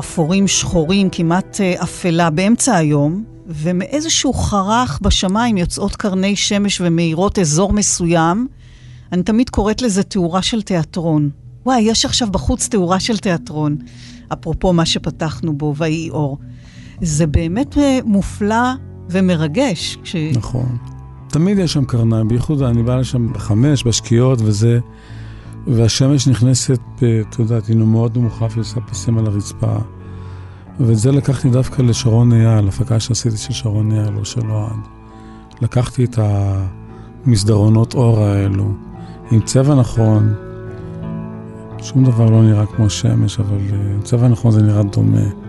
[0.00, 7.72] אפורים, שחורים, כמעט אה, אפלה, באמצע היום, ומאיזשהו חרך בשמיים יוצאות קרני שמש ומאירות אזור
[7.72, 8.48] מסוים,
[9.12, 11.30] אני תמיד קוראת לזה תאורה של תיאטרון.
[11.66, 13.76] וואי, יש עכשיו בחוץ תאורה של תיאטרון.
[14.32, 16.38] אפרופו מה שפתחנו בו, ויהי אור.
[17.02, 18.72] זה באמת אה, מופלא
[19.10, 19.98] ומרגש.
[20.02, 20.16] כש...
[20.16, 20.76] נכון.
[21.28, 24.78] תמיד יש שם קרניים, בייחוד אני בא לשם בחמש, בשקיעות וזה,
[25.66, 29.76] והשמש נכנסת, אה, את יודעת, היא מאוד נמוכה והיא עושה פסים על הרצפה.
[30.80, 34.80] ואת זה לקחתי דווקא לשרון אייל, הפקה שעשיתי של שרון אייל או של אוהד.
[35.62, 38.72] לקחתי את המסדרונות אור האלו,
[39.30, 40.34] עם צבע נכון,
[41.82, 45.47] שום דבר לא נראה כמו שמש, אבל uh, צבע נכון זה נראה דומה.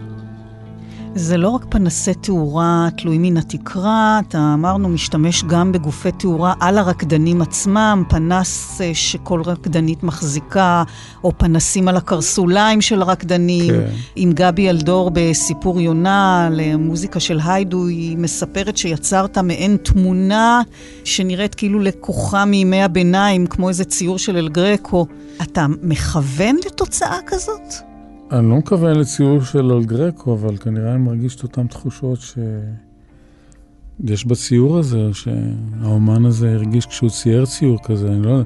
[1.15, 6.77] זה לא רק פנסי תאורה תלויים מן התקרה, אתה אמרנו, משתמש גם בגופי תאורה על
[6.77, 10.83] הרקדנים עצמם, פנס אה, שכל רקדנית מחזיקה,
[11.23, 13.73] או פנסים על הקרסוליים של הרקדנים.
[13.73, 13.89] כן.
[14.15, 20.61] עם גבי אלדור בסיפור יונה, למוזיקה של היידו, היא מספרת שיצרת מעין תמונה
[21.03, 25.05] שנראית כאילו לקוחה מימי הביניים, כמו איזה ציור של אל גרקו.
[25.41, 27.88] אתה מכוון לתוצאה כזאת?
[28.31, 34.77] אני לא מקווה לציור של אלגרקו, אבל כנראה אני מרגיש את אותן תחושות שיש בציור
[34.77, 38.09] הזה, שהאומן הזה הרגיש כשהוא צייר ציור כזה.
[38.09, 38.41] לא,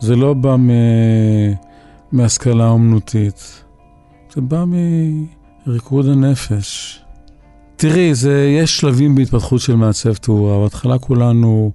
[0.00, 0.70] זה לא בא מ...
[2.12, 3.64] מהשכלה אומנותית,
[4.34, 4.64] זה בא
[5.66, 7.00] מריקוד הנפש.
[7.76, 10.62] תראי, זה, יש שלבים בהתפתחות של מעצב תאורה.
[10.62, 11.72] בהתחלה כולנו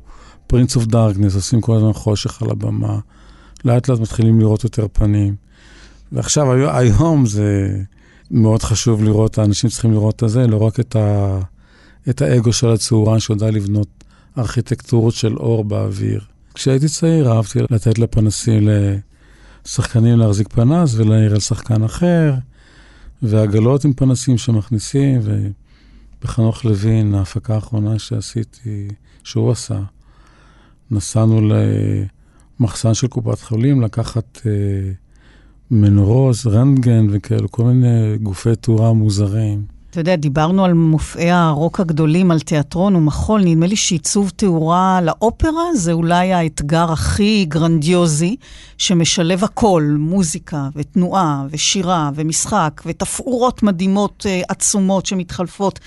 [0.48, 3.00] פרינס אוף דארקנס, עושים כל הזמן חושך על הבמה.
[3.66, 5.45] לאט לאט מתחילים לראות יותר פנים.
[6.12, 7.78] ועכשיו, היום זה
[8.32, 11.40] מאוד חשוב לראות, האנשים צריכים לראות את זה, לא רק את, ה,
[12.10, 13.88] את האגו של הצהורן שיודע לבנות
[14.38, 16.22] ארכיטקטורות של אור באוויר.
[16.54, 18.70] כשהייתי צעיר אהבתי לתת לפנסים,
[19.66, 22.34] לשחקנים להחזיק פנס ולהעיר על שחקן אחר,
[23.22, 28.88] ועגלות עם פנסים שמכניסים, ובחנוך לוין, ההפקה האחרונה שעשיתי,
[29.24, 29.80] שהוא עשה,
[30.92, 31.42] נסענו
[32.60, 34.42] למחסן של קופת חולים לקחת...
[34.46, 34.52] אה,
[35.72, 39.76] מנורות, רנטגן וכאלו, כל מיני גופי תאורה מוזרים.
[39.96, 43.42] אתה יודע, דיברנו על מופעי הרוק הגדולים, על תיאטרון ומחול.
[43.44, 48.36] נדמה לי שעיצוב תאורה לאופרה זה אולי האתגר הכי גרנדיוזי,
[48.78, 55.80] שמשלב הכל, מוזיקה ותנועה ושירה ומשחק ותפאורות מדהימות אה, עצומות שמתחלפות.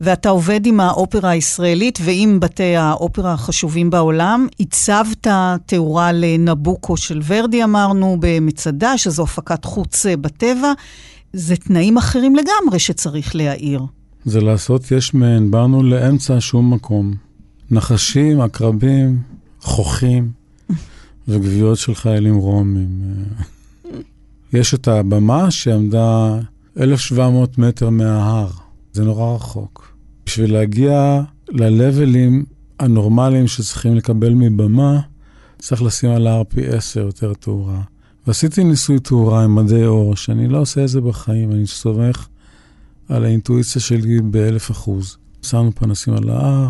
[0.00, 4.46] ואתה עובד עם האופרה הישראלית ועם בתי האופרה החשובים בעולם.
[4.60, 5.26] הצבת
[5.66, 10.72] תאורה לנבוקו של ורדי, אמרנו, במצדה, שזו הפקת חוץ בטבע.
[11.32, 13.80] זה תנאים אחרים לגמרי שצריך להעיר.
[14.24, 17.14] זה לעשות יש מאין, באנו לאמצע שום מקום.
[17.70, 19.18] נחשים, עקרבים,
[19.60, 20.30] חוכים
[21.28, 22.88] וגוויות של חיילים רומים.
[24.52, 26.38] יש את הבמה שעמדה
[26.80, 28.65] 1,700 מטר מההר.
[28.96, 29.96] זה נורא רחוק.
[30.26, 32.44] בשביל להגיע ללבלים
[32.80, 35.00] הנורמליים שצריכים לקבל מבמה,
[35.58, 37.80] צריך לשים על ההר פי 10 יותר תאורה.
[38.26, 42.28] ועשיתי ניסוי תאורה עם מדי אור, שאני לא עושה את זה בחיים, אני סומך
[43.08, 45.16] על האינטואיציה שלי באלף אחוז.
[45.42, 46.68] שמנו פנסים על ההר,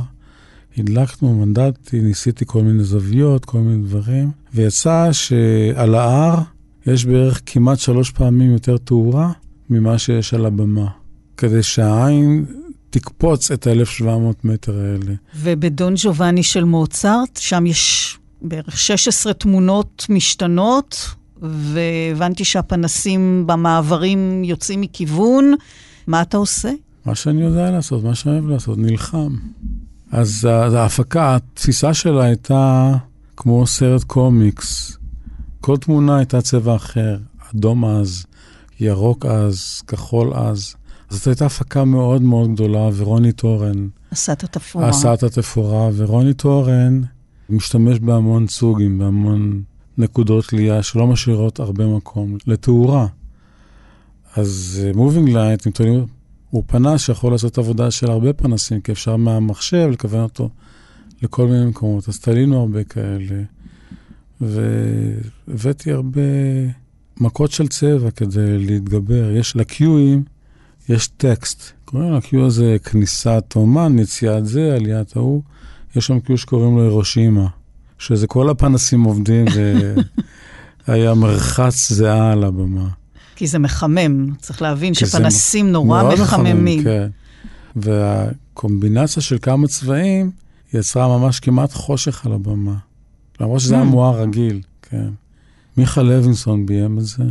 [0.79, 6.39] הדלקנו, מנדטתי, ניסיתי כל מיני זוויות, כל מיני דברים, ויצא שעל ההר
[6.87, 9.33] יש בערך כמעט שלוש פעמים יותר תאורה
[9.71, 10.89] ממה שיש על הבמה,
[11.37, 12.45] כדי שהעין
[12.91, 14.07] תקפוץ את ה-1700
[14.45, 15.15] מטר האלה.
[15.37, 25.55] ובדון ג'ובאני של מוצרט, שם יש בערך 16 תמונות משתנות, והבנתי שהפנסים במעברים יוצאים מכיוון.
[26.07, 26.71] מה אתה עושה?
[27.07, 29.37] מה שאני יודע לעשות, מה שאני אוהב לעשות, נלחם.
[30.13, 32.93] אז ההפקה, התפיסה שלה הייתה
[33.37, 34.99] כמו סרט קומיקס.
[35.61, 37.19] כל תמונה הייתה צבע אחר,
[37.55, 38.27] אדום אז,
[38.81, 40.75] ירוק אז, כחול אז.
[41.11, 43.89] זאת הייתה הפקה מאוד מאוד גדולה, ורוני טורן...
[44.11, 44.89] עשה את התפאורה.
[44.89, 47.03] עשה את התפאורה, ורוני טורן
[47.51, 49.63] משתמש בהמון צוגים, בהמון
[49.99, 53.07] נקודות תלייה שלא משאירות הרבה מקום לתאורה.
[54.37, 55.67] אז moving uh, light,
[56.51, 60.51] הוא פנס שיכול לעשות עבודה של הרבה פנסים, כי אפשר מהמחשב לכוון אותו
[61.23, 62.09] לכל מיני מקומות.
[62.09, 63.43] אז תלינו הרבה כאלה,
[64.41, 66.21] והבאתי הרבה
[67.21, 69.31] מכות של צבע כדי להתגבר.
[69.31, 70.23] יש לקיואים,
[70.89, 71.73] יש טקסט.
[71.85, 75.43] קוראים לקיו הזה כניסת אומן, יציאת זה, עליית ההוא.
[75.97, 77.47] יש שם קיו שקוראים לו הירושימה,
[77.99, 79.45] שזה כל הפנסים עובדים,
[80.89, 82.89] והיה מרחץ זהה על הבמה.
[83.37, 86.85] כי זה מחמם, צריך להבין שפנסים נורא מחממים.
[86.85, 87.09] כן.
[87.77, 90.31] והקומבינציה של כמה צבעים
[90.75, 92.77] יצרה ממש כמעט חושך על הבמה.
[93.41, 93.87] למרות שזה היה mm.
[93.87, 95.09] מואר רגיל, כן.
[95.77, 97.25] מיכה לוינסון ביים את זה.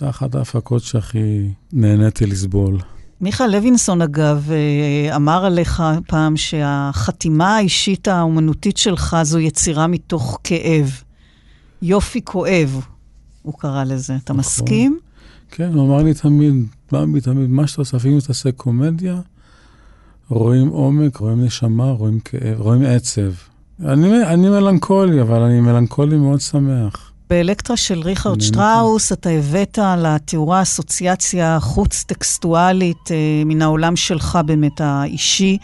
[0.00, 2.78] זו אחת ההפקות שהכי נהניתי לסבול.
[3.20, 11.02] מיכה לוינסון, אגב, אה, אמר עליך פעם שהחתימה האישית האומנותית שלך זו יצירה מתוך כאב.
[11.82, 12.80] יופי כואב,
[13.42, 14.16] הוא קרא לזה.
[14.16, 14.36] אתה נכון.
[14.36, 14.98] מסכים?
[15.50, 16.54] כן, הוא אמר לי תמיד,
[16.92, 19.20] במבי, תמיד, מה שאתה עושה, אם אתה עושה קומדיה,
[20.28, 23.32] רואים עומק, רואים נשמה, רואים כאב, רואים עצב.
[23.84, 27.09] אני, אני מלנכולי, אבל אני מלנכולי מאוד שמח.
[27.30, 33.16] באלקטרה של ריכרד שטראוס, אתה הבאת לתיאורה אסוציאציה חוץ-טקסטואלית אה,
[33.46, 35.58] מן העולם שלך באמת, האישי,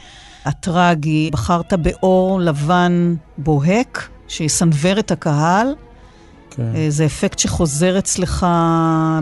[0.44, 1.30] הטרגי.
[1.32, 5.66] בחרת באור לבן בוהק, שיסנוור את הקהל.
[6.50, 6.72] כן.
[6.74, 8.46] אה, זה אפקט שחוזר אצלך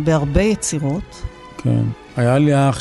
[0.04, 1.22] בהרבה יצירות.
[1.58, 1.82] כן.
[2.16, 2.78] היה לי אח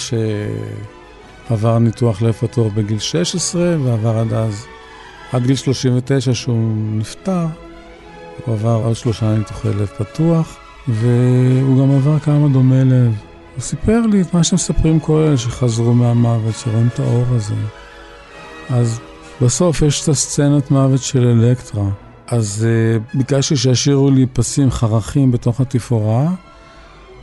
[1.49, 4.65] שעבר ניתוח לב פתוח בגיל 16, ועבר עד אז,
[5.31, 7.45] עד גיל 39 שהוא נפטר,
[8.45, 10.57] הוא עבר עוד שלושה ניתוחי לב פתוח,
[10.87, 13.13] והוא גם עבר כמה דומי לב.
[13.55, 17.55] הוא סיפר לי את מה שמספרים כל אלה שחזרו מהמוות, שרואים את האור הזה.
[18.69, 18.99] אז
[19.41, 21.89] בסוף יש את הסצנת מוות של אלקטרה.
[22.27, 26.31] אז uh, ביקשתי שישאירו לי פסים חרכים בתוך התפאורה,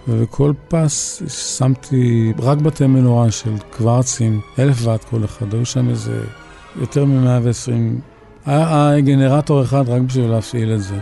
[0.08, 1.22] ובכל פס
[1.56, 6.24] שמתי רק בתי מנורה של קוורצים, אלף ואט כל אחד, היו שם איזה
[6.80, 8.09] יותר מ-120.
[8.46, 10.98] היה גנרטור אחד רק בשביל להפעיל את זה.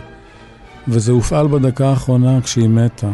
[0.87, 3.09] וזה הופעל בדקה האחרונה כשהיא מתה.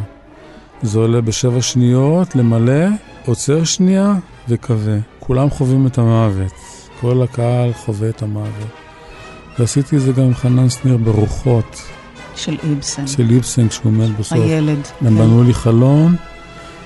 [0.82, 2.86] זה עולה בשבע שניות, למלא,
[3.26, 4.14] עוצר שנייה
[4.50, 4.98] וכבה.
[5.20, 6.52] כולם חווים את המוות.
[7.02, 8.70] כל הקהל חווה את המוות.
[9.60, 11.82] ועשיתי את זה גם עם חנן שניר ברוחות.
[12.36, 13.08] של איבסן.
[13.08, 14.38] של איבסן, כשהוא מת בסוף.
[14.38, 14.80] הילד.
[15.02, 15.16] הם כן.
[15.16, 16.16] בנו לי חלון,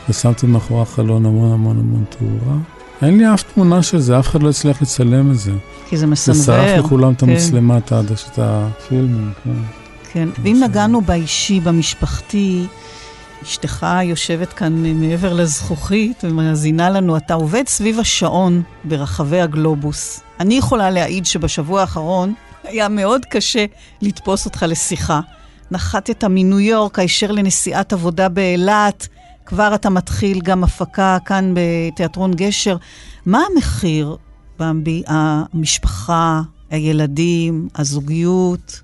[0.09, 2.57] ושמתי מאחורי החלון המון המון המון תאורה.
[3.01, 5.51] אין לי אף תמונה של זה, אף אחד לא הצליח לצלם את זה.
[5.89, 6.41] כי זה מסנוור.
[6.41, 7.15] ושרף לכולם כן.
[7.15, 9.51] את המצלמה, את הפילמים, כן.
[10.11, 12.65] כן, ואם נגענו באישי, במשפחתי,
[13.43, 20.19] אשתך יושבת כאן מעבר לזכוכית ומאזינה לנו, אתה עובד סביב השעון ברחבי הגלובוס.
[20.39, 22.33] אני יכולה להעיד שבשבוע האחרון
[22.63, 23.65] היה מאוד קשה
[24.01, 25.19] לתפוס אותך לשיחה.
[25.71, 29.07] נחתת מניו יורק הישר לנסיעת עבודה באילת,
[29.49, 32.77] כבר אתה מתחיל גם הפקה כאן בתיאטרון גשר.
[33.25, 34.17] מה המחיר,
[34.59, 38.81] במבי, המשפחה, הילדים, הזוגיות?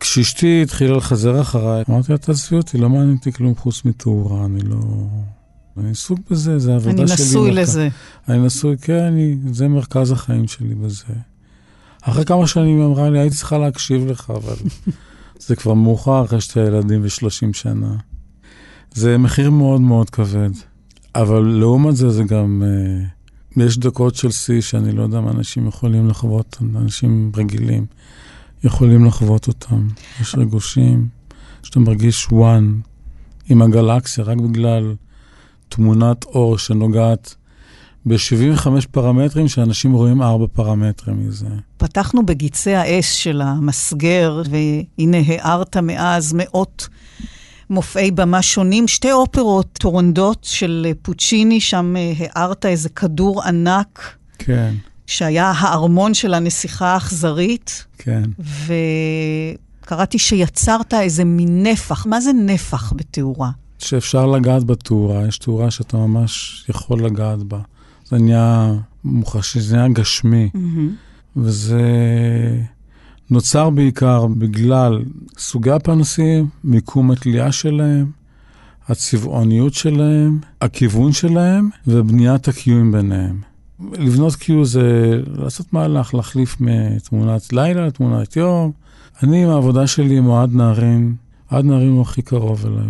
[0.00, 4.60] כשאשתי התחילה לחזר אחריי, אמרתי לה, תעזבי אותי, לא מעניין אותי כלום חוץ מתאורה, אני
[4.60, 4.78] לא...
[5.76, 7.16] אני עיסוק בזה, זה עבודה אני שלי.
[7.16, 7.58] אני נשוי מרכ...
[7.58, 7.88] לזה.
[8.28, 11.04] אני נשוי, כן, אני, זה מרכז החיים שלי בזה.
[12.02, 14.56] אחרי כמה שנים היא אמרה לי, הייתי צריכה להקשיב לך, אבל
[15.46, 17.96] זה כבר מאוחר אחרי שתי ילדים ו-30 שנה.
[18.96, 20.50] זה מחיר מאוד מאוד כבד.
[21.14, 22.62] אבל לעומת זה, זה גם...
[23.56, 27.86] Uh, יש דקות של שיא שאני לא יודע מה אנשים יכולים לחוות, אנשים רגילים
[28.64, 29.88] יכולים לחוות אותם.
[30.20, 31.08] יש רגושים
[31.62, 32.88] שאתה מרגיש one
[33.48, 34.94] עם הגלקסיה, רק בגלל
[35.68, 37.34] תמונת אור שנוגעת
[38.06, 41.48] ב-75 פרמטרים, שאנשים רואים ארבע פרמטרים מזה.
[41.76, 46.88] פתחנו בגיצי האש של המסגר, והנה הארת מאז מאות
[47.70, 48.88] מופעי במה שונים.
[48.88, 54.16] שתי אופרות טורנדות של פוצ'יני, שם הארת איזה כדור ענק.
[54.38, 54.74] כן.
[55.06, 57.84] שהיה הארמון של הנסיכה האכזרית.
[57.98, 58.22] כן.
[59.82, 62.06] וקראתי שיצרת איזה מין נפח.
[62.06, 63.50] מה זה נפח בתאורה?
[63.78, 67.60] שאפשר לגעת בתאורה, יש תאורה שאתה ממש יכול לגעת בה.
[68.04, 68.72] זה נהיה
[69.04, 70.50] מוחשי, זה נהיה גשמי.
[70.54, 71.36] Mm-hmm.
[71.36, 71.80] וזה
[73.30, 75.02] נוצר בעיקר בגלל
[75.38, 78.10] סוגי הפנסים, מיקום התלייה שלהם,
[78.88, 83.40] הצבעוניות שלהם, הכיוון שלהם ובניית הקיואים ביניהם.
[83.92, 88.72] לבנות קיו זה לעשות מהלך, להחליף מתמונת לילה לתמונת יום.
[89.22, 91.16] אני עם העבודה שלי עם אוהד נערים,
[91.52, 92.86] אוהד נערים הוא הכי קרוב אליי.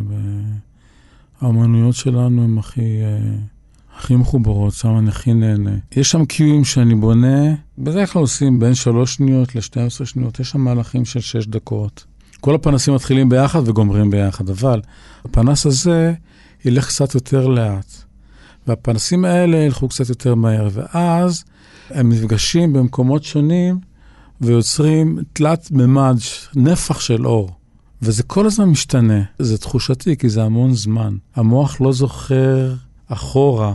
[1.40, 2.98] האמנויות שלנו הן הכי,
[3.98, 5.76] הכי מחוברות, שם אני הכי נהנה.
[5.96, 10.60] יש שם קיואים שאני בונה, בדרך כלל עושים בין 3 שניות ל-12 שניות, יש שם
[10.60, 12.04] מהלכים של 6 דקות.
[12.40, 14.80] כל הפנסים מתחילים ביחד וגומרים ביחד, אבל
[15.24, 16.14] הפנס הזה
[16.64, 17.92] ילך קצת יותר לאט.
[18.66, 21.44] והפנסים האלה ילכו קצת יותר מהר, ואז
[21.90, 23.78] הם נפגשים במקומות שונים
[24.40, 26.16] ויוצרים תלת ממד,
[26.56, 27.50] נפח של אור.
[28.02, 29.22] וזה כל הזמן משתנה.
[29.38, 31.16] זה תחושתי, כי זה המון זמן.
[31.36, 32.74] המוח לא זוכר
[33.08, 33.74] אחורה.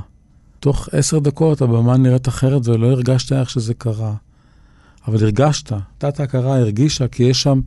[0.61, 4.13] תוך עשר דקות הבמה נראית אחרת ולא הרגשת איך שזה קרה.
[5.07, 7.61] אבל הרגשת, תת ההכרה הרגישה, כי יש שם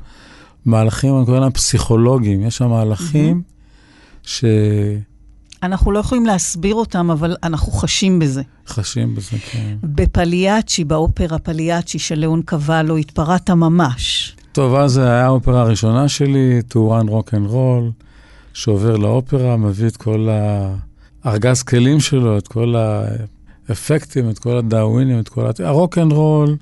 [0.65, 3.43] מהלכים, אני קורא להם פסיכולוגיים, יש שם מהלכים
[4.23, 4.45] ש...
[5.63, 8.43] אנחנו לא יכולים להסביר אותם, אבל אנחנו חשים בזה.
[8.67, 9.77] חשים בזה, כן.
[9.83, 14.37] בפליאצ'י, באופרה פליאצ'י של לאונקוואלו, התפרעת ממש.
[14.53, 17.91] טוב, אז זה היה האופרה הראשונה שלי, תאורן rock and roll,
[18.53, 20.29] שעובר לאופרה, מביא את כל
[21.25, 22.75] הארגז כלים שלו, את כל
[23.69, 25.47] האפקטים, את כל הדאווינים, את כל...
[25.59, 26.57] ה rock and roll,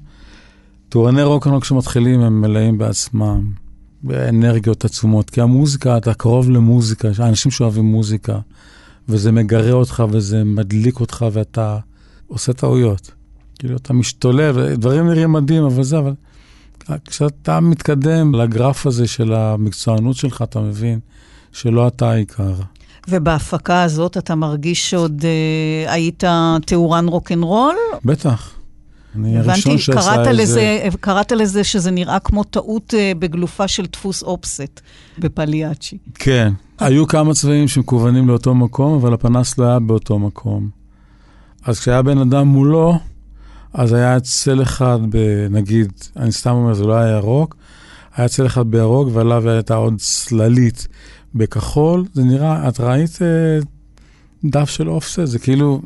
[0.89, 3.51] תאורני rock and roll כשמתחילים הם מלאים בעצמם,
[4.03, 8.39] באנרגיות עצומות, כי המוזיקה, אתה קרוב למוזיקה, אנשים שאוהבים מוזיקה.
[9.09, 11.79] וזה מגרה אותך וזה מדליק אותך ואתה
[12.27, 13.11] עושה טעויות.
[13.59, 16.15] כאילו, אתה משתולל, דברים נראים מדהים, אבל זה, אבל
[17.05, 20.99] כשאתה מתקדם לגרף הזה של המקצוענות שלך, אתה מבין
[21.53, 22.55] שלא אתה העיקר.
[23.09, 26.25] ובהפקה הזאת אתה מרגיש שעוד אה, היית
[26.67, 27.75] טהורן רוקנרול?
[28.05, 28.55] בטח.
[29.17, 30.89] אני הראשון שעשה את זה.
[31.01, 34.81] קראת לזה שזה נראה כמו טעות אה, בגלופה של דפוס אופסט
[35.19, 35.99] בפליאצ'י.
[36.15, 36.53] כן.
[36.79, 40.69] היו כמה צבעים שמכוונים לאותו מקום, אבל הפנס לא היה באותו מקום.
[41.65, 42.99] אז כשהיה בן אדם מולו,
[43.75, 44.99] אז היה צל אחד,
[45.51, 47.57] נגיד, אני סתם אומר, זה לא היה ירוק,
[48.17, 50.89] היה צל אחד בירוק, ועליו הייתה עוד צללית
[51.35, 52.05] בכחול.
[52.13, 53.59] זה נראה, את ראית אה,
[54.45, 55.21] דף של אופסט?
[55.25, 55.83] זה כאילו,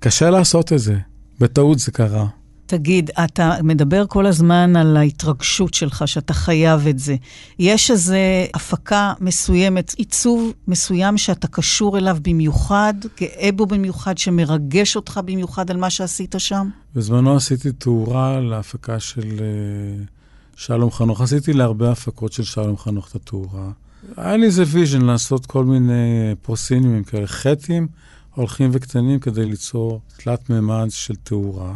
[0.00, 0.98] קשה לעשות את זה.
[1.40, 2.26] בטעות זה קרה.
[2.66, 7.16] תגיד, אתה מדבר כל הזמן על ההתרגשות שלך, שאתה חייב את זה.
[7.58, 8.14] יש איזו
[8.54, 15.76] הפקה מסוימת, עיצוב מסוים שאתה קשור אליו במיוחד, גאה בו במיוחד, שמרגש אותך במיוחד על
[15.76, 16.68] מה שעשית שם?
[16.94, 20.17] בזמנו עשיתי תאורה להפקה של uh,
[20.60, 21.20] שלום חנוך.
[21.20, 23.70] עשיתי להרבה הפקות של שלום חנוך את התאורה.
[24.16, 27.88] היה לי איזה vision לעשות כל מיני פרוסניומים כאלה, חטים
[28.34, 31.74] הולכים וקטנים כדי ליצור תלת מימד של תאורה.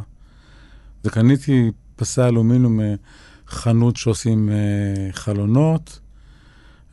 [1.04, 2.80] וקניתי פסי אלומיניום
[3.46, 6.00] מחנות שעושים אה, חלונות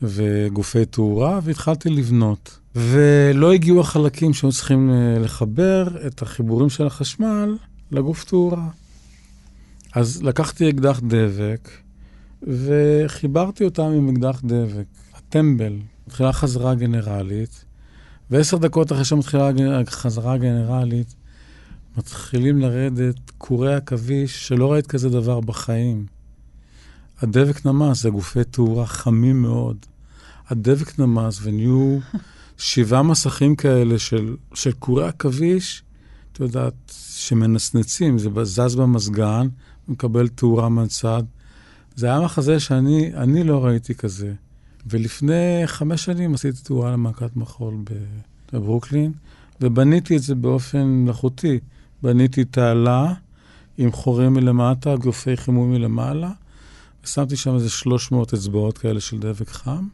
[0.01, 2.59] וגופי תאורה, והתחלתי לבנות.
[2.75, 7.57] ולא הגיעו החלקים שהיו צריכים אה, לחבר את החיבורים של החשמל
[7.91, 8.67] לגוף תאורה.
[9.93, 11.69] אז לקחתי אקדח דבק
[12.41, 14.85] וחיברתי אותם עם אקדח דבק.
[15.13, 15.73] הטמבל,
[16.07, 17.65] מתחילה חזרה גנרלית,
[18.29, 19.51] ועשר דקות אחרי שמתחילה
[19.87, 21.15] חזרה גנרלית,
[21.97, 26.05] מתחילים לרדת קורי עכביש שלא ראית כזה דבר בחיים.
[27.21, 29.77] הדבק נמס, זה גופי תאורה חמים מאוד.
[30.49, 31.99] הדבק נמס ונהיו
[32.57, 35.83] שבעה מסכים כאלה של, של קורי עכביש,
[36.31, 39.47] את יודעת, שמנצנצים, זה זז במזגן,
[39.89, 41.23] מקבל תאורה מהצד.
[41.95, 44.33] זה היה מחזה שאני לא ראיתי כזה.
[44.87, 47.77] ולפני חמש שנים עשיתי תאורה למעקת מחול
[48.53, 49.11] בברוקלין,
[49.61, 51.59] ובניתי את זה באופן מלאכותי.
[52.03, 53.13] בניתי תעלה
[53.77, 56.31] עם חורים מלמטה, גופי חימום מלמעלה,
[57.03, 59.87] ושמתי שם איזה 300 אצבעות כאלה של דבק חם,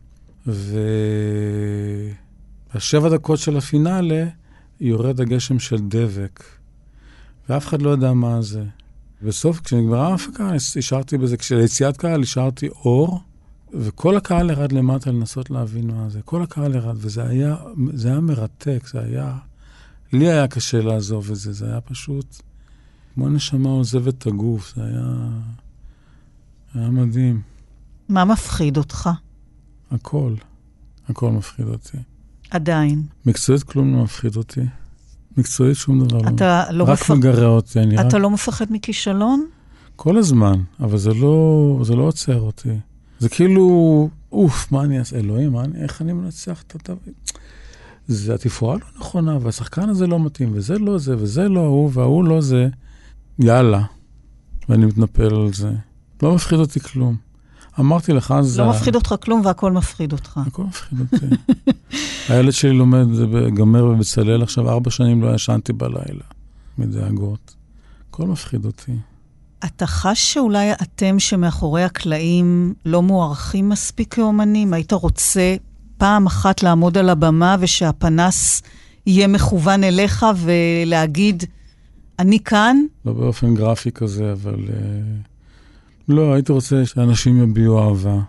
[2.73, 4.25] ובשבע דקות של הפינאלה
[4.81, 6.43] יורד הגשם של דבק,
[7.49, 8.63] ואף אחד לא יודע מה זה.
[9.21, 13.19] בסוף, כשנגמרה ההפקה, השארתי בזה, כשליציאת קהל השארתי אור,
[13.73, 16.21] וכל הקהל ירד למטה לנסות להבין מה זה.
[16.21, 17.55] כל הקהל ירד, וזה היה,
[17.93, 19.37] זה היה מרתק, זה היה...
[20.13, 22.41] לי היה קשה לעזוב את זה, זה היה פשוט
[23.13, 25.29] כמו נשמה עוזבת את הגוף, זה היה...
[26.73, 27.41] היה מדהים.
[28.09, 29.09] מה מפחיד אותך?
[29.91, 30.33] הכל.
[31.09, 31.97] הכל מפחיד אותי.
[32.49, 33.03] עדיין.
[33.25, 34.61] מקצועית כלום לא מפחיד אותי.
[35.37, 36.29] מקצועית שום דבר לא.
[36.29, 37.11] אתה לא, רק מפח...
[37.11, 37.79] מגרה אותי.
[37.79, 38.13] אני אתה רק...
[38.13, 39.45] לא מפחד מכישלון?
[39.95, 42.77] כל הזמן, אבל זה לא, זה לא עוצר אותי.
[43.19, 45.17] זה כאילו, אוף, מה אני אעשה?
[45.19, 47.13] אלוהים, מה אני, איך אני מנצח את התווים?
[48.07, 52.23] זה התפאורה לא נכונה, והשחקן הזה לא מתאים, וזה לא זה, וזה לא ההוא, וההוא
[52.23, 52.67] לא זה.
[53.39, 53.81] יאללה.
[54.69, 55.71] ואני מתנפל על זה.
[56.23, 57.15] לא מפחיד אותי כלום.
[57.79, 58.61] אמרתי לך, זה...
[58.61, 60.39] לא מפחיד אותך כלום והכל מפחיד אותך.
[60.47, 61.25] הכל מפחיד אותי.
[62.29, 63.07] הילד שלי לומד,
[63.53, 66.23] גמר בבצלאל עכשיו, ארבע שנים לא ישנתי בלילה,
[66.77, 67.55] מדאגות.
[68.09, 68.91] הכל מפחיד אותי.
[69.65, 74.73] אתה חש שאולי אתם שמאחורי הקלעים לא מוערכים מספיק כאומנים?
[74.73, 75.55] היית רוצה
[75.97, 78.61] פעם אחת לעמוד על הבמה ושהפנס
[79.05, 81.43] יהיה מכוון אליך ולהגיד,
[82.19, 82.77] אני כאן?
[83.05, 84.55] לא באופן גרפי כזה, אבל...
[84.55, 85.34] Uh,
[86.07, 88.19] לא, הייתי רוצה שאנשים יביעו אהבה.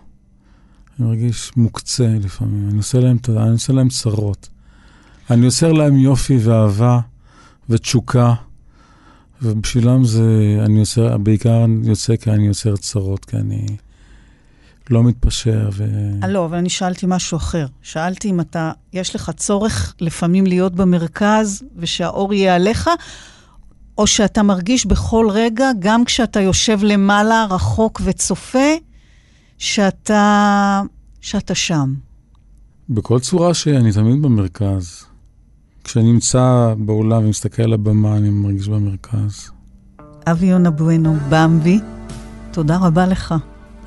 [0.99, 4.49] אני מרגיש מוקצה לפעמים, אני עושה להם, אני עושה להם צרות.
[5.29, 6.99] אני עושה להם יופי ואהבה
[7.69, 8.33] ותשוקה,
[9.41, 13.65] ובשבילם זה, אני עושה, בעיקר אני יוצא כי אני יוצר צרות, כי אני
[14.89, 15.69] לא מתפשר.
[15.73, 15.85] ו...
[16.27, 17.67] לא, אבל אני שאלתי משהו אחר.
[17.81, 22.89] שאלתי אם אתה, יש לך צורך לפעמים להיות במרכז ושהאור יהיה עליך,
[23.97, 28.69] או שאתה מרגיש בכל רגע, גם כשאתה יושב למעלה, רחוק וצופה,
[29.57, 30.81] שאתה,
[31.21, 31.93] שאתה שם.
[32.89, 35.03] בכל צורה שאני תמיד במרכז.
[35.83, 39.49] כשאני נמצא באולם ומסתכל על הבמה, אני מרגיש במרכז.
[40.31, 41.79] אבי יונה בואנו, במבי,
[42.51, 43.35] תודה רבה לך.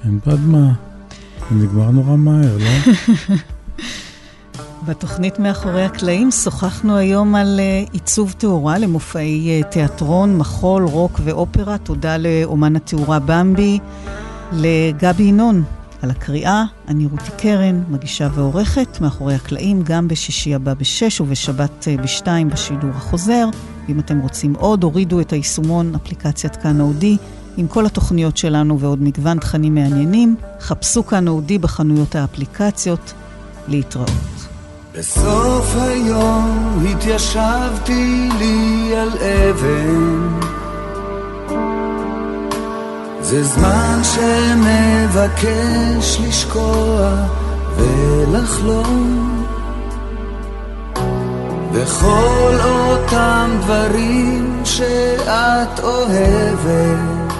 [0.04, 0.72] אין בעד מה.
[1.50, 2.92] זה נגמר נורא מהר, לא?
[4.86, 11.78] בתוכנית מאחורי הקלעים שוחחנו היום על אה, עיצוב תאורה למופעי אה, תיאטרון, מחול, רוק ואופרה.
[11.78, 13.78] תודה לאומן התאורה במבי,
[14.52, 15.62] לגבי ינון
[16.02, 16.64] על הקריאה.
[16.88, 22.90] אני רותי קרן, מגישה ועורכת, מאחורי הקלעים, גם בשישי הבא בשש ובשבת אה, בשתיים בשידור
[22.90, 23.48] החוזר.
[23.88, 27.16] אם אתם רוצים עוד, הורידו את היישומון אפליקציית כאן אודי.
[27.56, 30.36] עם כל התוכניות שלנו ועוד מגוון תכנים מעניינים.
[30.60, 33.12] חפשו כאן אודי בחנויות האפליקציות.
[33.68, 34.49] להתראות.
[34.94, 40.38] בסוף היום התיישבתי לי על אבן.
[43.20, 45.48] זה זמן שמבקש
[46.20, 47.10] לשקוע
[47.76, 49.46] ולחלום.
[51.72, 57.32] וכל אותם דברים שאת אוהבת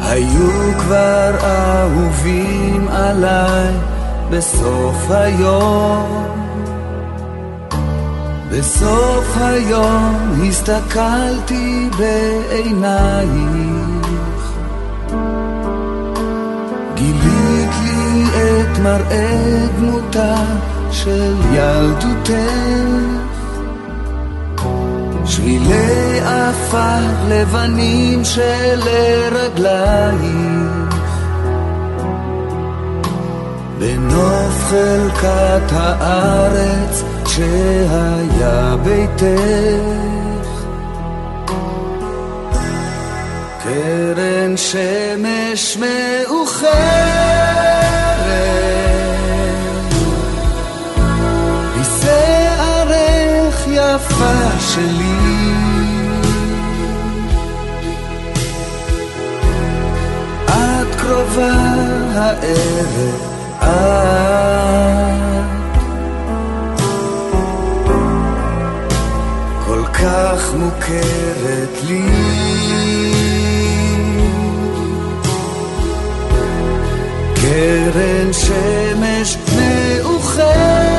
[0.00, 3.95] היו כבר אהובים עליי
[4.30, 6.36] בסוף היום.
[8.50, 13.30] בסוף היום הסתכלתי בעינייך,
[16.94, 20.36] גילית לי את מראה דמותה
[20.90, 22.32] של ילדותך,
[25.24, 29.36] שבילי עפר לבנים שלרגלייך.
[33.78, 40.16] בנוף חלקת הארץ שהיה ביתך.
[43.62, 46.66] קרן שמש מאוחרת,
[51.80, 55.52] בשערך יפה שלי.
[60.46, 61.52] את קרובה
[62.14, 63.25] הערב
[69.66, 72.02] כל כך מוכרת לי.
[77.34, 80.95] קרן שמש מאוחרת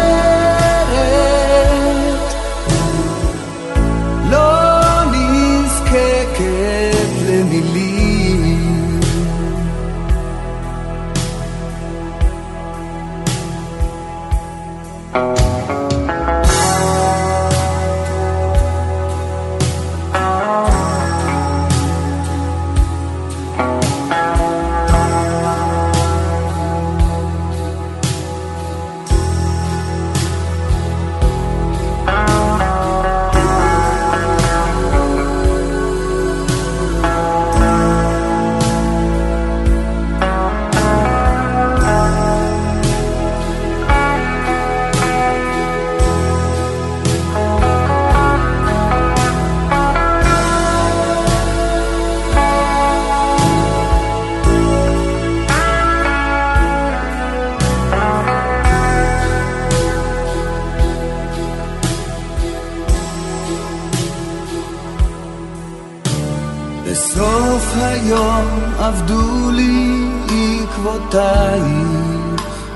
[71.07, 72.67] עקבותייך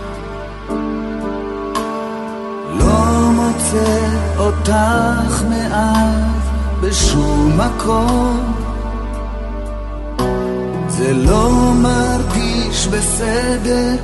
[2.79, 3.99] לא מוצא
[4.37, 6.41] אותך מאז
[6.81, 8.53] בשום מקום.
[10.87, 13.95] זה לא מרגיש בסדר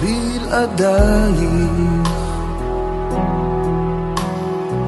[0.00, 1.44] בלעדייך.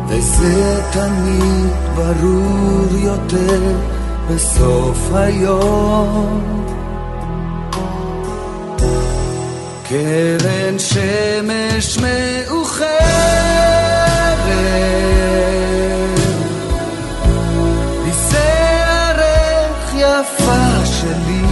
[0.08, 3.60] וזה תמיד ברור יותר
[4.30, 6.40] בסוף היום
[9.88, 12.96] קרן שמש מאוחרת.
[18.04, 18.12] היא
[19.94, 21.42] יפה שלי.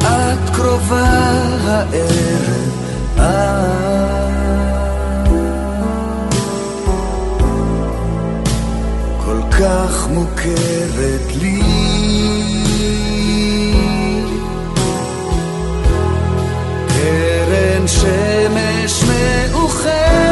[0.00, 1.04] את קרובה
[1.64, 2.72] הערב
[9.24, 11.91] כל כך מוכרת לי
[18.00, 20.31] שמש מאוחרת